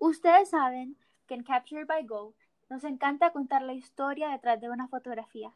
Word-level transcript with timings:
Ustedes 0.00 0.48
saben 0.48 0.96
que 1.26 1.34
en 1.34 1.42
Capture 1.42 1.84
by 1.84 2.06
Go 2.06 2.34
nos 2.70 2.84
encanta 2.84 3.32
contar 3.32 3.60
la 3.60 3.74
historia 3.74 4.30
detrás 4.30 4.58
de 4.58 4.70
una 4.70 4.88
fotografía. 4.88 5.52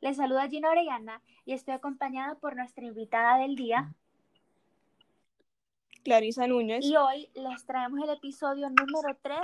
Les 0.00 0.18
saluda 0.18 0.48
Gina 0.48 0.70
Orellana 0.70 1.20
y 1.44 1.52
estoy 1.52 1.74
acompañada 1.74 2.36
por 2.36 2.54
nuestra 2.54 2.84
invitada 2.84 3.38
del 3.38 3.56
día, 3.56 3.92
Clarisa 6.04 6.46
Núñez. 6.46 6.84
Y 6.84 6.96
hoy 6.96 7.28
les 7.34 7.66
traemos 7.66 8.00
el 8.04 8.10
episodio 8.10 8.70
número 8.70 9.16
3 9.20 9.40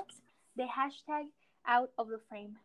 de 0.55 0.69
hashtag 0.69 1.27
Out 1.65 1.91
of 1.97 2.09
the 2.09 2.19
Frame. 2.19 2.57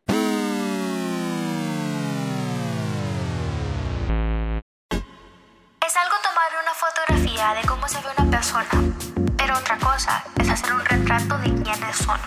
Es 5.84 5.96
algo 5.96 6.14
tomar 6.22 6.50
una 6.62 6.74
fotografía 6.74 7.54
de 7.60 7.66
cómo 7.66 7.88
se 7.88 7.98
ve 7.98 8.06
una 8.16 8.30
persona 8.30 9.23
pero 9.46 9.58
otra 9.58 9.76
cosa 9.76 10.24
es 10.40 10.48
hacer 10.48 10.72
un 10.72 10.82
retrato 10.86 11.36
de 11.36 11.52
quiénes 11.62 11.96
son. 11.96 12.18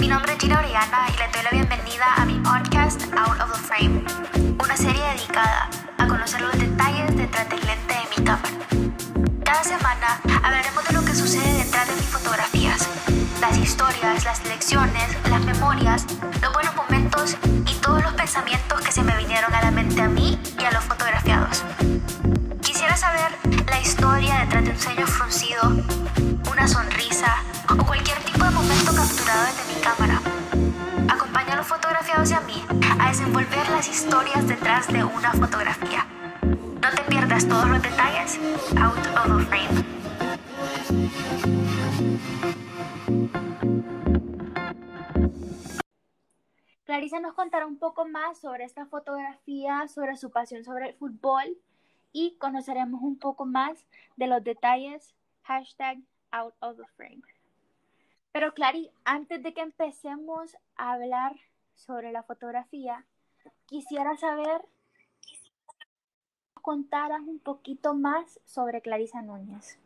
Mi 0.00 0.08
nombre 0.08 0.32
es 0.32 0.38
Gina 0.40 0.58
Oriana 0.58 1.06
y 1.08 1.16
le 1.16 1.28
doy 1.28 1.42
la 1.44 1.50
bienvenida 1.50 2.06
a 2.16 2.24
mi 2.24 2.40
podcast 2.40 3.02
Out 3.16 3.40
of 3.40 3.52
the 3.52 3.58
Frame, 3.68 4.04
una 4.60 4.76
serie 4.76 5.00
dedicada 5.14 5.70
a 5.96 6.08
conocer 6.08 6.40
los 6.40 6.58
detalles 6.58 7.16
detrás 7.16 7.48
del 7.48 7.60
lente 7.60 7.94
de 7.94 8.18
mi 8.18 8.24
cámara. 8.26 8.48
Cada 9.44 9.62
semana 9.62 10.20
hablaremos 10.42 10.84
de 10.84 10.94
lo 10.94 11.04
que 11.04 11.14
sucede 11.14 11.64
detrás 11.64 11.86
de 11.86 11.94
mis 11.94 12.06
fotografías, 12.06 12.88
las 13.40 13.56
historias, 13.56 14.24
las 14.24 14.44
lecciones, 14.46 15.16
las 15.30 15.44
memorias, 15.44 16.04
los 16.42 16.52
buenos 16.52 16.74
momentos 16.74 17.36
y 17.64 17.74
todos 17.74 18.02
los 18.02 18.12
pensamientos 18.14 18.80
que 18.80 18.90
se 18.90 19.04
me 19.04 19.16
vinieron 19.18 19.54
a 19.54 19.62
la 19.62 19.70
mente 19.70 20.02
a 20.02 20.08
mí 20.08 20.36
y 20.58 20.64
a 20.64 20.72
los 20.72 20.82
fotografiados. 20.82 21.03
O 27.70 27.84
cualquier 27.86 28.18
tipo 28.24 28.44
de 28.44 28.50
momento 28.50 28.94
capturado 28.94 29.44
desde 29.46 29.74
mi 29.74 29.80
cámara. 29.80 30.20
Acompaña 31.08 31.54
a 31.54 31.56
los 31.56 31.66
fotografiados 31.66 32.30
y 32.30 32.34
a 32.34 32.40
mí 32.40 32.64
a 32.98 33.08
desenvolver 33.08 33.68
las 33.70 33.88
historias 33.88 34.46
detrás 34.46 34.88
de 34.88 35.04
una 35.04 35.32
fotografía. 35.32 36.06
No 36.42 36.90
te 36.94 37.02
pierdas 37.08 37.48
todos 37.48 37.68
los 37.68 37.82
detalles 37.82 38.38
out 38.76 38.98
of 39.16 39.38
the 39.38 39.44
frame. 39.46 39.84
Clarisa 46.84 47.20
nos 47.20 47.34
contará 47.34 47.66
un 47.66 47.78
poco 47.78 48.06
más 48.06 48.38
sobre 48.38 48.64
esta 48.64 48.86
fotografía, 48.86 49.88
sobre 49.88 50.16
su 50.16 50.30
pasión 50.30 50.64
sobre 50.64 50.90
el 50.90 50.94
fútbol 50.94 51.56
y 52.12 52.36
conoceremos 52.38 53.02
un 53.02 53.18
poco 53.18 53.46
más 53.46 53.86
de 54.16 54.26
los 54.26 54.44
detalles 54.44 55.14
hashtag 55.42 55.98
out 56.34 56.54
of 56.60 56.76
the 56.76 56.86
frame. 56.96 57.22
Pero 58.32 58.52
Clary, 58.52 58.90
antes 59.04 59.42
de 59.42 59.54
que 59.54 59.60
empecemos 59.60 60.56
a 60.76 60.94
hablar 60.94 61.36
sobre 61.74 62.10
la 62.10 62.24
fotografía, 62.24 63.06
quisiera 63.66 64.16
saber 64.16 64.62
contaras 66.60 67.20
un 67.20 67.38
poquito 67.38 67.94
más 67.94 68.40
sobre 68.44 68.80
Clarisa 68.80 69.22
Núñez. 69.22 69.78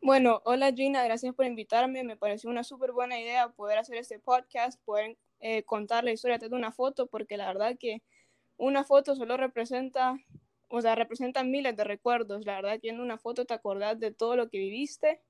Bueno, 0.00 0.40
hola 0.44 0.72
Gina, 0.72 1.04
gracias 1.04 1.32
por 1.34 1.44
invitarme. 1.44 2.02
Me 2.02 2.16
pareció 2.16 2.50
una 2.50 2.64
súper 2.64 2.90
buena 2.90 3.20
idea 3.20 3.50
poder 3.50 3.78
hacer 3.78 3.98
este 3.98 4.18
podcast, 4.18 4.82
poder 4.84 5.16
eh, 5.38 5.62
contar 5.62 6.02
la 6.02 6.10
historia 6.10 6.38
de 6.38 6.48
una 6.48 6.72
foto, 6.72 7.06
porque 7.06 7.36
la 7.36 7.46
verdad 7.46 7.76
que 7.78 8.02
una 8.56 8.82
foto 8.82 9.14
solo 9.14 9.36
representa, 9.36 10.16
o 10.74 10.80
sea, 10.80 10.94
representa 10.94 11.44
miles 11.44 11.76
de 11.76 11.84
recuerdos. 11.84 12.46
La 12.46 12.56
verdad 12.56 12.80
que 12.80 12.88
en 12.88 12.98
una 12.98 13.18
foto 13.18 13.44
te 13.44 13.52
acordás 13.52 14.00
de 14.00 14.10
todo 14.10 14.36
lo 14.36 14.48
que 14.48 14.56
viviste. 14.56 15.20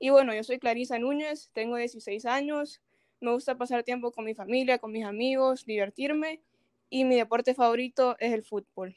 Y 0.00 0.10
bueno, 0.10 0.34
yo 0.34 0.42
soy 0.42 0.58
Clarisa 0.58 0.98
Núñez, 0.98 1.50
tengo 1.52 1.76
16 1.76 2.26
años, 2.26 2.82
me 3.20 3.30
gusta 3.30 3.56
pasar 3.56 3.84
tiempo 3.84 4.10
con 4.10 4.24
mi 4.24 4.34
familia, 4.34 4.78
con 4.78 4.90
mis 4.90 5.04
amigos, 5.04 5.64
divertirme 5.64 6.42
y 6.90 7.04
mi 7.04 7.14
deporte 7.14 7.54
favorito 7.54 8.16
es 8.18 8.32
el 8.32 8.42
fútbol. 8.42 8.96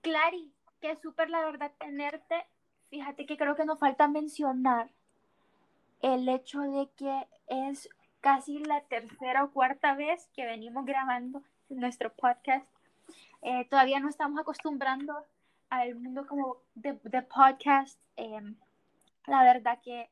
Clary, 0.00 0.50
qué 0.80 0.96
súper 0.96 1.28
la 1.28 1.44
verdad 1.44 1.70
tenerte. 1.78 2.46
Fíjate 2.88 3.26
que 3.26 3.36
creo 3.36 3.54
que 3.54 3.66
nos 3.66 3.78
falta 3.78 4.08
mencionar 4.08 4.88
el 6.00 6.26
hecho 6.26 6.62
de 6.62 6.88
que 6.96 7.26
es 7.48 7.90
casi 8.22 8.60
la 8.60 8.80
tercera 8.80 9.44
o 9.44 9.50
cuarta 9.50 9.94
vez 9.94 10.30
que 10.34 10.46
venimos 10.46 10.86
grabando 10.86 11.42
nuestro 11.68 12.10
podcast. 12.14 12.77
Eh, 13.42 13.66
todavía 13.70 14.00
no 14.00 14.08
estamos 14.08 14.40
acostumbrando 14.40 15.14
al 15.70 15.94
mundo 15.94 16.26
como 16.26 16.58
de, 16.74 16.94
podcast. 17.22 17.98
Em, 18.16 18.56
la 19.26 19.42
verdad 19.42 19.78
que 19.82 20.10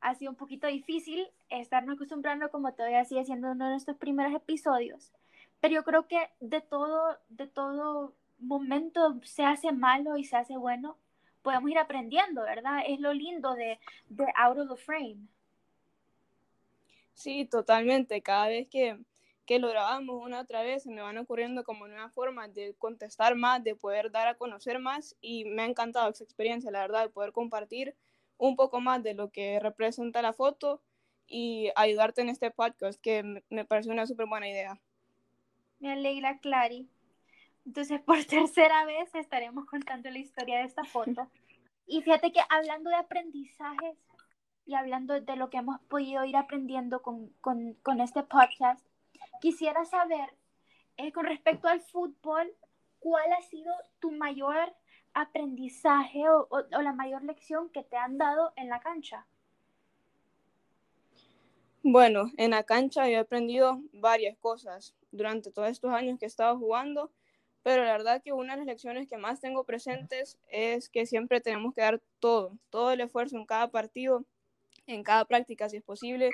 ha 0.00 0.14
sido 0.14 0.30
un 0.30 0.36
poquito 0.36 0.66
difícil 0.66 1.28
estarnos 1.48 1.96
acostumbrando 1.96 2.50
como 2.50 2.72
todavía 2.74 3.04
sigue 3.04 3.24
siendo 3.24 3.52
uno 3.52 3.66
de 3.66 3.70
nuestros 3.72 3.96
primeros 3.96 4.34
episodios. 4.34 5.12
Pero 5.60 5.74
yo 5.74 5.84
creo 5.84 6.06
que 6.06 6.30
de 6.40 6.60
todo, 6.60 7.18
de 7.28 7.46
todo 7.46 8.14
momento 8.38 9.20
se 9.22 9.44
hace 9.44 9.72
malo 9.72 10.16
y 10.16 10.24
se 10.24 10.36
hace 10.36 10.56
bueno, 10.56 10.98
podemos 11.42 11.70
ir 11.70 11.78
aprendiendo, 11.78 12.42
¿verdad? 12.42 12.82
Es 12.86 13.00
lo 13.00 13.12
lindo 13.12 13.54
de, 13.54 13.78
de 14.08 14.26
Out 14.36 14.58
of 14.58 14.68
the 14.68 14.76
Frame. 14.76 15.28
Sí, 17.14 17.46
totalmente. 17.46 18.20
Cada 18.22 18.48
vez 18.48 18.68
que, 18.68 18.98
que 19.46 19.58
lo 19.58 19.68
grabamos 19.68 20.24
una 20.24 20.40
otra 20.40 20.62
vez, 20.62 20.82
se 20.82 20.90
me 20.90 21.02
van 21.02 21.18
ocurriendo 21.18 21.64
como 21.64 21.86
nuevas 21.86 22.12
formas 22.12 22.52
de 22.54 22.74
contestar 22.78 23.36
más, 23.36 23.62
de 23.62 23.74
poder 23.74 24.10
dar 24.10 24.28
a 24.28 24.36
conocer 24.36 24.78
más 24.78 25.16
y 25.20 25.44
me 25.44 25.62
ha 25.62 25.66
encantado 25.66 26.10
esa 26.10 26.24
experiencia, 26.24 26.70
la 26.70 26.80
verdad, 26.80 27.02
de 27.02 27.10
poder 27.10 27.32
compartir 27.32 27.94
un 28.38 28.56
poco 28.56 28.80
más 28.80 29.02
de 29.02 29.14
lo 29.14 29.30
que 29.30 29.60
representa 29.60 30.22
la 30.22 30.32
foto 30.32 30.82
y 31.26 31.70
ayudarte 31.76 32.22
en 32.22 32.28
este 32.28 32.50
podcast, 32.50 33.00
que 33.00 33.42
me 33.50 33.64
parece 33.64 33.90
una 33.90 34.06
súper 34.06 34.26
buena 34.26 34.48
idea. 34.48 34.80
Me 35.78 35.92
alegra, 35.92 36.38
Clary. 36.38 36.88
Entonces, 37.66 38.00
por 38.00 38.22
tercera 38.24 38.84
vez 38.84 39.14
estaremos 39.14 39.66
contando 39.66 40.10
la 40.10 40.18
historia 40.18 40.58
de 40.58 40.64
esta 40.64 40.84
foto. 40.84 41.28
Y 41.86 42.00
fíjate 42.00 42.32
que 42.32 42.40
hablando 42.48 42.88
de 42.88 42.96
aprendizajes, 42.96 43.98
y 44.66 44.74
hablando 44.74 45.20
de 45.20 45.36
lo 45.36 45.50
que 45.50 45.58
hemos 45.58 45.80
podido 45.82 46.24
ir 46.24 46.36
aprendiendo 46.36 47.02
con, 47.02 47.28
con, 47.40 47.74
con 47.82 48.00
este 48.00 48.22
podcast, 48.22 48.84
quisiera 49.40 49.84
saber, 49.84 50.34
eh, 50.96 51.12
con 51.12 51.26
respecto 51.26 51.68
al 51.68 51.80
fútbol, 51.80 52.54
¿cuál 52.98 53.32
ha 53.32 53.42
sido 53.42 53.72
tu 53.98 54.10
mayor 54.10 54.74
aprendizaje 55.12 56.28
o, 56.28 56.48
o, 56.50 56.82
la 56.82 56.92
mayor 56.92 57.22
lección 57.22 57.70
que 57.70 57.82
te 57.82 57.96
han 57.96 58.18
dado 58.18 58.52
en 58.56 58.68
la 58.68 58.80
cancha? 58.80 59.26
Bueno, 61.82 62.30
en 62.36 62.52
la 62.52 62.62
cancha 62.62 63.08
he 63.08 63.16
aprendido 63.16 63.80
varias 63.92 64.36
cosas 64.38 64.94
durante 65.12 65.50
todos 65.52 65.68
estos 65.68 65.92
años 65.92 66.18
que 66.18 66.24
he 66.24 66.28
estado 66.28 66.58
jugando, 66.58 67.12
pero 67.62 67.84
la 67.84 67.92
verdad 67.92 68.22
que 68.22 68.32
una 68.32 68.54
de 68.54 68.58
las 68.58 68.66
lecciones 68.66 69.08
que 69.08 69.18
más 69.18 69.40
tengo 69.40 69.64
presentes 69.64 70.38
es 70.48 70.88
que 70.88 71.06
siempre 71.06 71.40
tenemos 71.40 71.74
que 71.74 71.82
dar 71.82 72.00
todo, 72.20 72.58
todo 72.70 72.90
el 72.92 73.00
esfuerzo 73.00 73.36
en 73.36 73.46
cada 73.46 73.70
partido 73.70 74.24
en 74.86 75.02
cada 75.02 75.24
práctica 75.24 75.68
si 75.68 75.78
es 75.78 75.82
posible, 75.82 76.30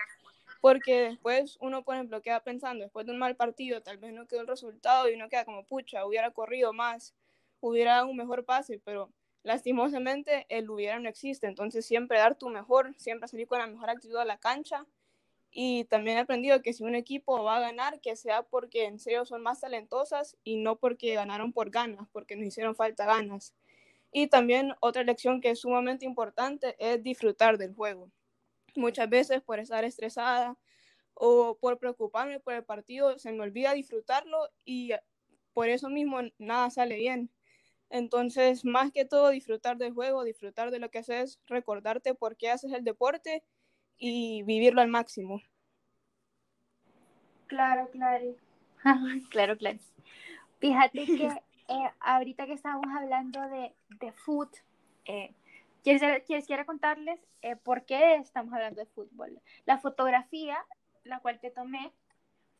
porque 0.60 1.02
después 1.02 1.56
uno, 1.60 1.82
por 1.82 1.94
ejemplo, 1.94 2.22
queda 2.22 2.40
pensando, 2.40 2.84
después 2.84 3.06
de 3.06 3.12
un 3.12 3.18
mal 3.18 3.36
partido, 3.36 3.82
tal 3.82 3.98
vez 3.98 4.12
no 4.12 4.26
quedó 4.26 4.40
el 4.40 4.46
resultado 4.46 5.08
y 5.08 5.14
uno 5.14 5.28
queda 5.28 5.44
como, 5.44 5.64
pucha, 5.64 6.04
hubiera 6.04 6.30
corrido 6.30 6.72
más, 6.72 7.14
hubiera 7.60 7.94
dado 7.94 8.08
un 8.08 8.16
mejor 8.16 8.44
pase, 8.44 8.80
pero 8.84 9.10
lastimosamente 9.42 10.46
el 10.48 10.68
hubiera 10.70 10.98
no 10.98 11.08
existe, 11.08 11.46
entonces 11.46 11.86
siempre 11.86 12.18
dar 12.18 12.36
tu 12.36 12.48
mejor, 12.48 12.94
siempre 12.98 13.28
salir 13.28 13.46
con 13.46 13.58
la 13.58 13.66
mejor 13.66 13.90
actitud 13.90 14.16
a 14.16 14.24
la 14.24 14.38
cancha. 14.38 14.86
Y 15.52 15.84
también 15.86 16.16
he 16.16 16.20
aprendido 16.20 16.62
que 16.62 16.72
si 16.72 16.84
un 16.84 16.94
equipo 16.94 17.42
va 17.42 17.56
a 17.56 17.60
ganar, 17.60 18.00
que 18.00 18.14
sea 18.14 18.44
porque 18.44 18.84
en 18.84 19.00
serio 19.00 19.24
son 19.24 19.42
más 19.42 19.60
talentosas 19.60 20.36
y 20.44 20.56
no 20.56 20.76
porque 20.76 21.14
ganaron 21.14 21.52
por 21.52 21.70
ganas, 21.70 22.06
porque 22.12 22.36
nos 22.36 22.46
hicieron 22.46 22.76
falta 22.76 23.04
ganas. 23.04 23.52
Y 24.12 24.28
también 24.28 24.74
otra 24.80 25.02
lección 25.02 25.40
que 25.40 25.50
es 25.50 25.60
sumamente 25.60 26.04
importante 26.04 26.76
es 26.78 27.02
disfrutar 27.02 27.58
del 27.58 27.74
juego 27.74 28.10
muchas 28.80 29.08
veces 29.08 29.42
por 29.42 29.60
estar 29.60 29.84
estresada 29.84 30.56
o 31.14 31.58
por 31.60 31.78
preocuparme 31.78 32.40
por 32.40 32.54
el 32.54 32.64
partido, 32.64 33.18
se 33.18 33.32
me 33.32 33.42
olvida 33.42 33.74
disfrutarlo 33.74 34.48
y 34.64 34.92
por 35.52 35.68
eso 35.68 35.90
mismo 35.90 36.18
nada 36.38 36.70
sale 36.70 36.96
bien. 36.96 37.30
Entonces, 37.90 38.64
más 38.64 38.92
que 38.92 39.04
todo, 39.04 39.30
disfrutar 39.30 39.76
del 39.76 39.92
juego, 39.92 40.24
disfrutar 40.24 40.70
de 40.70 40.78
lo 40.78 40.90
que 40.90 40.98
haces, 40.98 41.40
recordarte 41.46 42.14
por 42.14 42.36
qué 42.36 42.50
haces 42.50 42.72
el 42.72 42.84
deporte 42.84 43.42
y 43.98 44.42
vivirlo 44.44 44.80
al 44.80 44.88
máximo. 44.88 45.42
Claro, 47.48 47.90
claro. 47.90 48.36
claro, 49.30 49.56
claro. 49.58 49.78
Fíjate 50.60 51.04
que 51.06 51.26
eh, 51.26 51.90
ahorita 52.00 52.46
que 52.46 52.52
estamos 52.52 52.86
hablando 52.96 53.40
de, 53.48 53.74
de 54.00 54.12
food, 54.12 54.48
eh, 55.04 55.34
Quisiera, 55.82 56.64
contarles 56.64 57.20
eh, 57.42 57.56
por 57.56 57.84
qué 57.84 58.16
estamos 58.16 58.52
hablando 58.52 58.80
de 58.80 58.86
fútbol. 58.86 59.40
La 59.64 59.78
fotografía, 59.78 60.58
la 61.04 61.20
cual 61.20 61.40
te 61.40 61.50
tomé, 61.50 61.92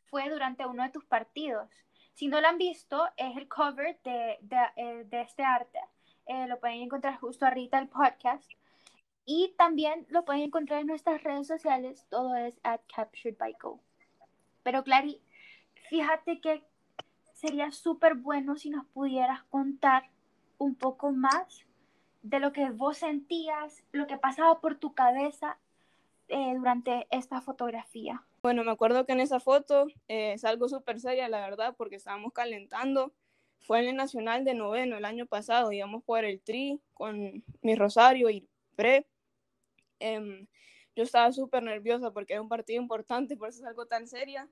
fue 0.06 0.28
durante 0.30 0.66
uno 0.66 0.82
de 0.82 0.90
tus 0.90 1.04
partidos. 1.04 1.68
Si 2.14 2.28
no 2.28 2.40
la 2.40 2.48
han 2.48 2.58
visto, 2.58 3.08
es 3.16 3.36
el 3.36 3.48
cover 3.48 3.98
de, 4.02 4.38
de, 4.40 4.56
eh, 4.76 5.04
de 5.08 5.20
este 5.20 5.42
arte. 5.42 5.78
Eh, 6.26 6.46
lo 6.46 6.58
pueden 6.60 6.80
encontrar 6.80 7.18
justo 7.18 7.46
ahorita 7.46 7.78
el 7.78 7.88
podcast. 7.88 8.50
Y 9.24 9.54
también 9.56 10.06
lo 10.08 10.24
pueden 10.24 10.42
encontrar 10.42 10.80
en 10.80 10.86
nuestras 10.86 11.22
redes 11.22 11.46
sociales. 11.46 12.06
Todo 12.08 12.34
es 12.36 12.58
at 12.62 12.80
Captured 12.94 13.36
by 13.36 13.54
Go. 13.60 13.80
Pero 14.62 14.82
Clary, 14.82 15.20
fíjate 15.88 16.40
que 16.40 16.64
sería 17.34 17.70
súper 17.70 18.14
bueno 18.14 18.56
si 18.56 18.70
nos 18.70 18.86
pudieras 18.86 19.42
contar 19.44 20.10
un 20.58 20.74
poco 20.74 21.12
más 21.12 21.64
de 22.22 22.40
lo 22.40 22.52
que 22.52 22.70
vos 22.70 22.98
sentías, 22.98 23.82
lo 23.92 24.06
que 24.06 24.18
pasaba 24.18 24.60
por 24.60 24.78
tu 24.78 24.94
cabeza 24.94 25.58
eh, 26.28 26.54
durante 26.56 27.06
esta 27.10 27.40
fotografía. 27.40 28.22
Bueno, 28.42 28.64
me 28.64 28.70
acuerdo 28.70 29.04
que 29.04 29.12
en 29.12 29.20
esa 29.20 29.40
foto 29.40 29.86
eh, 30.08 30.34
es 30.34 30.44
algo 30.44 30.68
súper 30.68 31.00
seria, 31.00 31.28
la 31.28 31.40
verdad, 31.40 31.74
porque 31.76 31.96
estábamos 31.96 32.32
calentando. 32.32 33.12
Fue 33.60 33.80
en 33.80 33.88
el 33.88 33.96
Nacional 33.96 34.44
de 34.44 34.54
Noveno 34.54 34.96
el 34.96 35.04
año 35.04 35.26
pasado, 35.26 35.72
íbamos 35.72 36.02
por 36.04 36.24
el 36.24 36.40
tri 36.40 36.80
con 36.94 37.44
mi 37.62 37.74
Rosario 37.74 38.30
y 38.30 38.48
Pre. 38.76 39.06
Em, 39.98 40.46
yo 40.96 41.02
estaba 41.02 41.32
súper 41.32 41.62
nerviosa 41.62 42.10
porque 42.12 42.32
era 42.34 42.42
un 42.42 42.48
partido 42.48 42.80
importante, 42.80 43.36
por 43.36 43.48
eso 43.48 43.60
es 43.60 43.66
algo 43.66 43.86
tan 43.86 44.06
seria. 44.06 44.48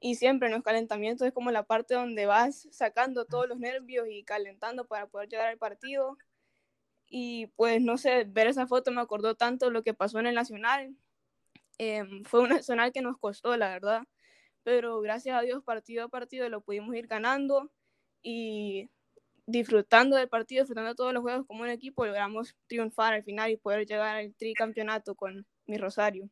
Y 0.00 0.14
siempre 0.14 0.48
en 0.48 0.54
los 0.54 0.62
calentamientos 0.62 1.26
es 1.26 1.32
como 1.32 1.50
la 1.50 1.64
parte 1.64 1.94
donde 1.94 2.26
vas 2.26 2.68
sacando 2.70 3.24
todos 3.24 3.48
los 3.48 3.58
nervios 3.58 4.06
y 4.08 4.22
calentando 4.24 4.86
para 4.86 5.06
poder 5.06 5.28
llegar 5.28 5.48
al 5.48 5.58
partido. 5.58 6.16
Y 7.08 7.46
pues 7.56 7.80
no 7.80 7.96
sé, 7.96 8.24
ver 8.24 8.46
esa 8.48 8.66
foto 8.66 8.90
me 8.92 9.00
acordó 9.00 9.34
tanto 9.34 9.70
lo 9.70 9.82
que 9.82 9.94
pasó 9.94 10.18
en 10.18 10.26
el 10.26 10.34
Nacional. 10.34 10.94
Em, 11.78 12.24
fue 12.24 12.40
un 12.40 12.50
Nacional 12.50 12.92
que 12.92 13.02
nos 13.02 13.18
costó, 13.18 13.56
la 13.56 13.68
verdad. 13.70 14.02
Pero 14.62 15.00
gracias 15.00 15.36
a 15.38 15.42
Dios, 15.42 15.64
partido 15.64 16.04
a 16.04 16.08
partido 16.08 16.48
lo 16.48 16.60
pudimos 16.60 16.94
ir 16.94 17.06
ganando 17.06 17.70
y 18.22 18.90
disfrutando 19.46 20.16
del 20.16 20.28
partido, 20.28 20.62
disfrutando 20.62 20.90
de 20.90 20.94
todos 20.94 21.14
los 21.14 21.22
juegos 21.22 21.46
como 21.46 21.62
un 21.62 21.70
equipo, 21.70 22.04
logramos 22.04 22.54
triunfar 22.66 23.14
al 23.14 23.24
final 23.24 23.50
y 23.50 23.56
poder 23.56 23.86
llegar 23.86 24.16
al 24.16 24.34
tricampeonato 24.34 25.14
con 25.14 25.46
mi 25.66 25.78
Rosario. 25.78 26.28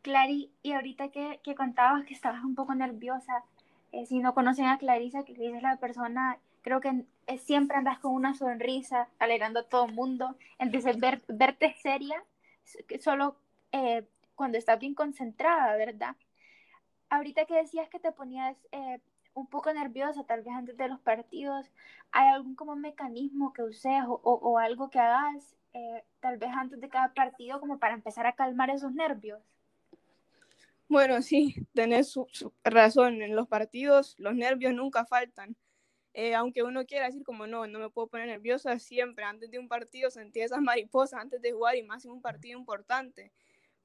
Clary, 0.00 0.50
y 0.62 0.72
ahorita 0.72 1.10
que, 1.10 1.40
que 1.44 1.54
contabas 1.54 2.06
que 2.06 2.14
estabas 2.14 2.42
un 2.44 2.54
poco 2.54 2.74
nerviosa, 2.74 3.44
eh, 3.92 4.06
si 4.06 4.20
no 4.20 4.32
conocen 4.32 4.66
a 4.66 4.78
Clarisa, 4.78 5.24
que 5.24 5.32
es 5.32 5.62
la 5.62 5.76
persona, 5.76 6.38
creo 6.62 6.80
que 6.80 6.88
eh, 6.88 7.04
siempre 7.38 7.76
andas 7.76 7.98
con 7.98 8.12
una 8.12 8.34
sonrisa, 8.34 9.08
alegrando 9.18 9.60
a 9.60 9.68
todo 9.68 9.86
el 9.86 9.94
mundo, 9.94 10.36
entonces 10.58 10.98
ver, 10.98 11.22
verte 11.28 11.74
seria, 11.82 12.22
solo 13.00 13.36
eh, 13.72 14.06
cuando 14.34 14.58
estás 14.58 14.78
bien 14.78 14.94
concentrada, 14.94 15.76
¿verdad? 15.76 16.16
Ahorita 17.08 17.44
que 17.44 17.54
decías 17.54 17.88
que 17.88 17.98
te 17.98 18.12
ponías 18.12 18.56
un 19.34 19.46
poco 19.46 19.72
nerviosa, 19.72 20.24
tal 20.24 20.42
vez 20.42 20.54
antes 20.54 20.76
de 20.76 20.88
los 20.88 21.00
partidos, 21.00 21.70
¿hay 22.12 22.28
algún 22.28 22.54
como 22.54 22.76
mecanismo 22.76 23.52
que 23.52 23.62
uses 23.62 24.02
o, 24.06 24.20
o, 24.22 24.58
algo 24.58 24.90
que 24.90 24.98
hagas, 24.98 25.56
tal 26.20 26.38
vez 26.38 26.50
antes 26.52 26.80
de 26.80 26.88
cada 26.88 27.12
partido, 27.12 27.60
como 27.60 27.78
para 27.78 27.94
empezar 27.94 28.26
a 28.26 28.34
calmar 28.34 28.70
esos 28.70 28.92
nervios? 28.92 29.40
Bueno, 30.90 31.22
sí, 31.22 31.54
tenés 31.72 32.18
razón. 32.64 33.22
En 33.22 33.36
los 33.36 33.46
partidos 33.46 34.16
los 34.18 34.34
nervios 34.34 34.74
nunca 34.74 35.04
faltan. 35.04 35.54
Eh, 36.14 36.34
aunque 36.34 36.62
uno 36.64 36.84
quiera 36.86 37.06
decir 37.06 37.22
como 37.24 37.46
no, 37.46 37.66
no 37.66 37.78
me 37.78 37.90
puedo 37.90 38.08
poner 38.08 38.26
nerviosa, 38.28 38.78
siempre 38.78 39.24
antes 39.24 39.50
de 39.50 39.58
un 39.58 39.68
partido 39.68 40.10
sentí 40.10 40.40
esas 40.40 40.60
mariposas 40.60 41.20
antes 41.20 41.40
de 41.42 41.52
jugar 41.52 41.76
y 41.76 41.82
más 41.84 42.04
en 42.04 42.12
un 42.12 42.22
partido 42.22 42.58
importante. 42.58 43.32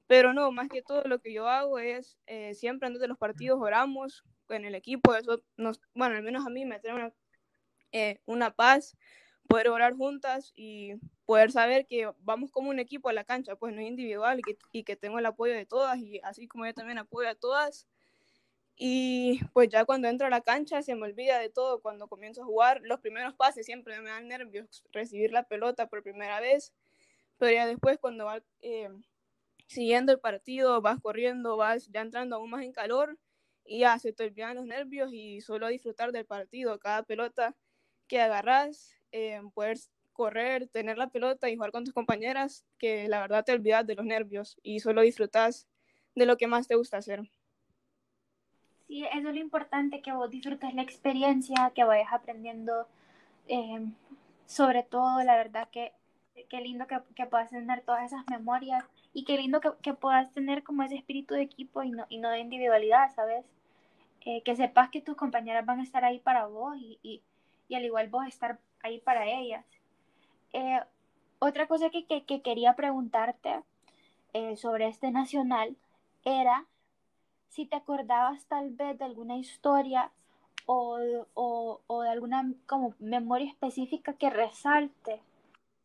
Pero 0.06 0.32
no, 0.34 0.52
más 0.52 0.68
que 0.68 0.82
todo 0.82 1.04
lo 1.04 1.20
que 1.20 1.32
yo 1.32 1.48
hago 1.48 1.78
es 1.78 2.18
eh, 2.26 2.54
siempre 2.54 2.86
antes 2.88 3.00
de 3.00 3.08
los 3.08 3.18
partidos 3.18 3.60
oramos 3.60 4.24
en 4.48 4.64
el 4.64 4.74
equipo, 4.74 5.14
eso 5.14 5.42
nos, 5.56 5.80
bueno, 5.94 6.16
al 6.16 6.22
menos 6.22 6.46
a 6.46 6.50
mí 6.50 6.64
me 6.64 6.80
trae 6.80 6.94
una, 6.94 7.12
eh, 7.92 8.20
una 8.26 8.50
paz 8.54 8.96
poder 9.48 9.68
orar 9.68 9.94
juntas 9.94 10.52
y 10.56 10.94
poder 11.24 11.52
saber 11.52 11.86
que 11.86 12.10
vamos 12.20 12.50
como 12.50 12.70
un 12.70 12.78
equipo 12.80 13.08
a 13.08 13.12
la 13.12 13.24
cancha, 13.24 13.56
pues 13.56 13.74
no 13.74 13.80
es 13.80 13.88
individual 13.88 14.40
y 14.40 14.42
que, 14.42 14.58
y 14.72 14.84
que 14.84 14.96
tengo 14.96 15.18
el 15.18 15.26
apoyo 15.26 15.54
de 15.54 15.66
todas 15.66 15.98
y 15.98 16.20
así 16.24 16.48
como 16.48 16.66
yo 16.66 16.74
también 16.74 16.98
apoyo 16.98 17.28
a 17.28 17.34
todas. 17.34 17.86
Y 18.76 19.40
pues 19.54 19.68
ya 19.70 19.84
cuando 19.86 20.08
entro 20.08 20.26
a 20.26 20.30
la 20.30 20.42
cancha 20.42 20.82
se 20.82 20.94
me 20.94 21.04
olvida 21.06 21.38
de 21.38 21.48
todo 21.50 21.80
cuando 21.80 22.08
comienzo 22.08 22.42
a 22.42 22.46
jugar. 22.46 22.80
Los 22.82 23.00
primeros 23.00 23.34
pases 23.34 23.66
siempre 23.66 24.00
me 24.00 24.10
dan 24.10 24.28
nervios, 24.28 24.84
recibir 24.92 25.32
la 25.32 25.44
pelota 25.44 25.88
por 25.88 26.02
primera 26.02 26.40
vez, 26.40 26.74
pero 27.38 27.52
ya 27.52 27.66
después 27.66 27.98
cuando 27.98 28.26
vas 28.26 28.42
eh, 28.60 28.90
siguiendo 29.66 30.12
el 30.12 30.20
partido, 30.20 30.80
vas 30.82 31.00
corriendo, 31.00 31.56
vas 31.56 31.88
ya 31.92 32.00
entrando 32.02 32.36
aún 32.36 32.50
más 32.50 32.62
en 32.64 32.72
calor 32.72 33.18
y 33.64 33.80
ya 33.80 33.98
se 33.98 34.12
te 34.12 34.24
olvidan 34.24 34.56
los 34.56 34.66
nervios 34.66 35.10
y 35.12 35.40
solo 35.40 35.68
disfrutar 35.68 36.12
del 36.12 36.26
partido. 36.26 36.78
Cada 36.78 37.02
pelota 37.04 37.56
que 38.08 38.20
agarras 38.20 38.94
eh, 39.12 39.40
poder 39.54 39.78
correr, 40.12 40.68
tener 40.68 40.98
la 40.98 41.08
pelota 41.10 41.50
y 41.50 41.56
jugar 41.56 41.72
con 41.72 41.84
tus 41.84 41.94
compañeras, 41.94 42.66
que 42.78 43.08
la 43.08 43.20
verdad 43.20 43.44
te 43.44 43.52
olvidas 43.52 43.86
de 43.86 43.94
los 43.96 44.06
nervios 44.06 44.58
y 44.62 44.80
solo 44.80 45.02
disfrutas 45.02 45.68
de 46.14 46.26
lo 46.26 46.36
que 46.38 46.46
más 46.46 46.68
te 46.68 46.74
gusta 46.76 46.98
hacer. 46.98 47.22
Sí, 48.86 49.04
eso 49.04 49.28
es 49.28 49.34
lo 49.34 49.40
importante, 49.40 50.00
que 50.00 50.12
vos 50.12 50.30
disfrutes 50.30 50.74
la 50.74 50.82
experiencia, 50.82 51.72
que 51.74 51.84
vayas 51.84 52.12
aprendiendo 52.12 52.86
eh, 53.48 53.84
sobre 54.46 54.82
todo, 54.82 55.22
la 55.22 55.36
verdad 55.36 55.68
que 55.70 55.92
qué 56.48 56.60
lindo 56.60 56.86
que, 56.86 57.00
que, 57.14 57.26
puedas 57.26 57.50
tener 57.50 57.82
todas 57.82 58.04
esas 58.04 58.24
memorias 58.28 58.84
y 59.12 59.24
qué 59.24 59.36
lindo 59.38 59.60
que, 59.60 59.70
que, 59.82 59.94
puedas 59.94 60.32
tener 60.32 60.62
como 60.62 60.82
ese 60.82 60.96
espíritu 60.96 61.34
de 61.34 61.42
equipo 61.42 61.82
y 61.82 61.90
no, 61.90 62.06
y 62.08 62.18
no 62.18 62.30
de 62.30 62.40
individualidad, 62.40 63.12
¿sabes? 63.14 63.44
Eh, 64.26 64.42
que 64.42 64.56
sepas 64.56 64.90
que 64.90 65.00
tus 65.00 65.16
compañeras 65.16 65.64
van 65.64 65.80
a 65.80 65.82
estar 65.82 66.04
ahí 66.04 66.18
para 66.18 66.46
vos 66.46 66.76
y, 66.76 66.98
y, 67.02 67.22
y 67.68 67.74
al 67.74 67.84
igual 67.84 68.08
vos 68.08 68.26
estar 68.26 68.58
ahí 68.82 69.00
para 69.00 69.26
ellas. 69.26 69.64
Eh, 70.52 70.80
otra 71.38 71.66
cosa 71.66 71.90
que, 71.90 72.06
que, 72.06 72.42
quería 72.42 72.74
preguntarte 72.74 73.62
eh, 74.32 74.56
sobre 74.56 74.88
este 74.88 75.10
nacional 75.10 75.76
era 76.24 76.66
si 77.48 77.66
te 77.66 77.76
acordabas 77.76 78.44
tal 78.46 78.70
vez 78.70 78.98
de 78.98 79.04
alguna 79.04 79.36
historia 79.36 80.10
o, 80.66 80.98
o, 81.34 81.80
o 81.86 82.02
de 82.02 82.10
alguna 82.10 82.52
como 82.66 82.94
memoria 82.98 83.48
específica 83.48 84.14
que 84.14 84.30
resalte 84.30 85.22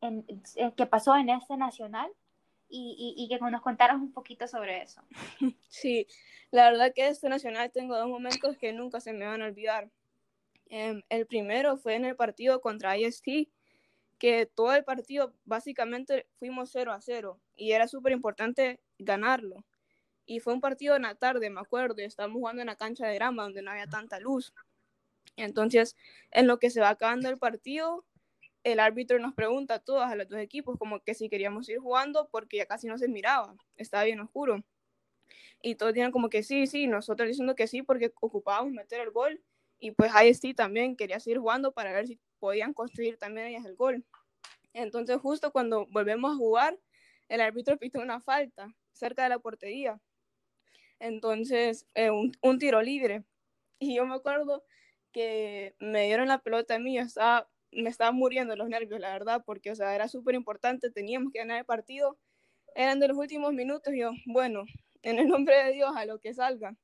en, 0.02 0.26
eh, 0.56 0.72
que 0.76 0.86
pasó 0.86 1.16
en 1.16 1.30
este 1.30 1.56
nacional 1.58 2.12
y, 2.74 3.16
y, 3.18 3.28
que 3.28 3.38
nos 3.38 3.62
contaras 3.62 3.98
un 3.98 4.14
poquito 4.14 4.48
sobre 4.48 4.82
eso. 4.82 5.02
Sí, 5.70 6.08
la 6.52 6.70
verdad 6.70 6.94
que 6.94 7.08
este 7.08 7.30
nacional 7.30 7.72
tengo 7.72 7.98
dos 7.98 8.08
momentos 8.08 8.58
que 8.58 8.74
nunca 8.74 9.00
se 9.00 9.14
me 9.14 9.26
van 9.26 9.42
a 9.42 9.46
olvidar. 9.46 9.90
Em, 10.70 11.02
el 11.10 11.26
primero 11.26 11.78
fue 11.78 11.96
en 11.96 12.06
el 12.06 12.16
partido 12.16 12.62
contra 12.62 12.98
IST, 12.98 13.50
que 14.18 14.46
todo 14.46 14.74
el 14.74 14.84
partido 14.84 15.34
básicamente 15.46 16.28
fuimos 16.40 16.72
0 16.72 16.94
a 16.94 17.02
0 17.02 17.40
y 17.56 17.72
era 17.72 17.88
súper 17.88 18.14
importante 18.14 18.80
ganarlo. 18.98 19.66
Y 20.32 20.40
fue 20.40 20.54
un 20.54 20.62
partido 20.62 20.96
en 20.96 21.02
la 21.02 21.14
tarde, 21.14 21.50
me 21.50 21.60
acuerdo, 21.60 22.02
y 22.02 22.06
estábamos 22.06 22.38
jugando 22.38 22.62
en 22.62 22.68
la 22.68 22.78
cancha 22.78 23.06
de 23.06 23.16
grama 23.16 23.44
donde 23.44 23.62
no 23.62 23.70
había 23.70 23.86
tanta 23.86 24.18
luz. 24.18 24.54
Entonces, 25.36 25.98
en 26.32 26.48
lo 26.48 26.58
que 26.58 26.70
se 26.70 26.80
va 26.80 26.88
acabando 26.88 27.28
el 27.28 27.38
partido, 27.38 28.06
el 28.64 28.80
árbitro 28.80 29.20
nos 29.20 29.34
pregunta 29.34 29.74
a 29.74 29.80
todos, 29.80 30.04
a 30.04 30.16
los 30.16 30.30
dos 30.30 30.40
equipos, 30.40 30.78
como 30.80 31.02
que 31.02 31.16
si 31.16 31.28
queríamos 31.28 31.68
ir 31.68 31.80
jugando 31.80 32.30
porque 32.32 32.56
ya 32.56 32.66
casi 32.66 32.88
no 32.88 32.98
se 32.98 33.10
miraba, 33.10 33.58
estaba 33.76 34.06
bien 34.06 34.22
oscuro. 34.22 34.64
Y 35.62 35.76
todos 35.76 35.94
dijeron 35.94 36.14
como 36.14 36.30
que 36.30 36.44
sí, 36.44 36.66
sí, 36.66 36.88
nosotros 36.88 37.28
diciendo 37.28 37.54
que 37.54 37.68
sí 37.68 37.82
porque 37.82 38.14
ocupábamos 38.22 38.72
meter 38.72 39.02
el 39.02 39.12
gol 39.12 39.44
y 39.80 39.92
pues 39.92 40.14
IST 40.16 40.56
también 40.56 40.96
quería 40.96 41.20
seguir 41.20 41.40
jugando 41.40 41.74
para 41.74 41.92
ver 41.92 42.08
si 42.08 42.22
podían 42.40 42.74
construir 42.74 43.18
también 43.18 43.48
ellas 43.48 43.66
el 43.66 43.76
gol. 43.76 44.06
Entonces 44.72 45.18
justo 45.18 45.52
cuando 45.52 45.88
volvemos 45.88 46.32
a 46.32 46.38
jugar, 46.38 46.80
el 47.28 47.42
árbitro 47.42 47.78
pitó 47.78 48.00
una 48.00 48.22
falta 48.22 48.74
cerca 48.94 49.24
de 49.24 49.30
la 49.30 49.40
portería. 49.40 50.00
Entonces, 51.02 51.88
eh, 51.96 52.12
un, 52.12 52.32
un, 52.42 52.60
tiro 52.60 52.82
libre. 52.82 53.24
Y 53.80 53.96
yo 53.96 54.06
me 54.06 54.16
acuerdo 54.16 54.64
que 55.12 55.76
me 55.80 56.06
dieron 56.06 56.28
la 56.28 56.40
pelota 56.44 56.76
a 56.76 56.80
mí, 56.80 56.96
yo 56.96 57.04
me 57.72 57.90
estaba 57.90 58.12
muriendo 58.12 58.56
los 58.56 58.70
nervios, 58.70 59.00
la 59.00 59.12
verdad, 59.12 59.44
porque, 59.46 59.72
o 59.72 59.76
sea, 59.76 59.96
era 59.96 60.08
súper 60.08 60.36
importante, 60.36 60.92
teníamos 60.92 61.34
que 61.34 61.40
ganar 61.40 61.58
el 61.58 61.66
partido. 61.66 62.20
Eran 62.76 63.00
de 63.00 63.08
los 63.08 63.18
últimos 63.18 63.52
minutos, 63.54 63.94
yo, 63.98 64.12
bueno, 64.28 64.66
en 65.02 65.20
el 65.20 65.28
nombre 65.28 65.64
de 65.64 65.74
Dios, 65.74 65.92
a 65.96 66.06
lo 66.06 66.20
que 66.20 66.36
salga. 66.36 66.76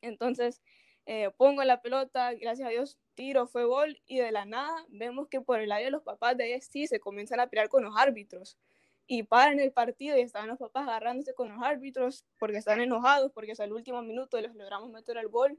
Entonces, 0.00 0.60
eh, 1.06 1.30
pongo 1.36 1.62
la 1.64 1.82
pelota, 1.82 2.34
gracias 2.34 2.66
a 2.68 2.70
Dios, 2.72 2.98
tiro, 3.14 3.46
fue 3.46 3.64
gol, 3.64 4.00
y 4.06 4.18
de 4.18 4.32
la 4.32 4.44
nada 4.44 4.74
vemos 4.88 5.28
que 5.28 5.40
por 5.40 5.60
el 5.60 5.70
área 5.70 5.90
los 5.90 6.02
papás 6.02 6.36
de 6.36 6.54
EST 6.54 6.86
se 6.88 7.00
comienzan 7.00 7.38
a 7.38 7.48
pelear 7.48 7.68
con 7.68 7.84
los 7.84 7.94
árbitros. 7.96 8.58
Y 9.06 9.24
paran 9.24 9.60
el 9.60 9.72
partido 9.72 10.16
y 10.16 10.20
están 10.20 10.48
los 10.48 10.58
papás 10.58 10.88
agarrándose 10.88 11.34
con 11.34 11.48
los 11.48 11.62
árbitros 11.62 12.24
porque 12.38 12.58
están 12.58 12.80
enojados, 12.80 13.32
porque 13.32 13.52
es 13.52 13.60
el 13.60 13.72
último 13.72 14.02
minuto 14.02 14.40
les 14.40 14.54
logramos 14.54 14.90
meter 14.90 15.16
el 15.16 15.28
gol. 15.28 15.58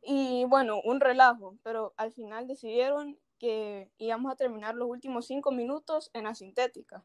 Y 0.00 0.44
bueno, 0.46 0.80
un 0.82 1.00
relajo, 1.00 1.56
pero 1.62 1.94
al 1.96 2.12
final 2.12 2.48
decidieron 2.48 3.18
que 3.38 3.90
íbamos 3.98 4.32
a 4.32 4.36
terminar 4.36 4.74
los 4.74 4.88
últimos 4.88 5.26
cinco 5.26 5.52
minutos 5.52 6.10
en 6.12 6.24
la 6.24 6.34
sintética. 6.34 7.04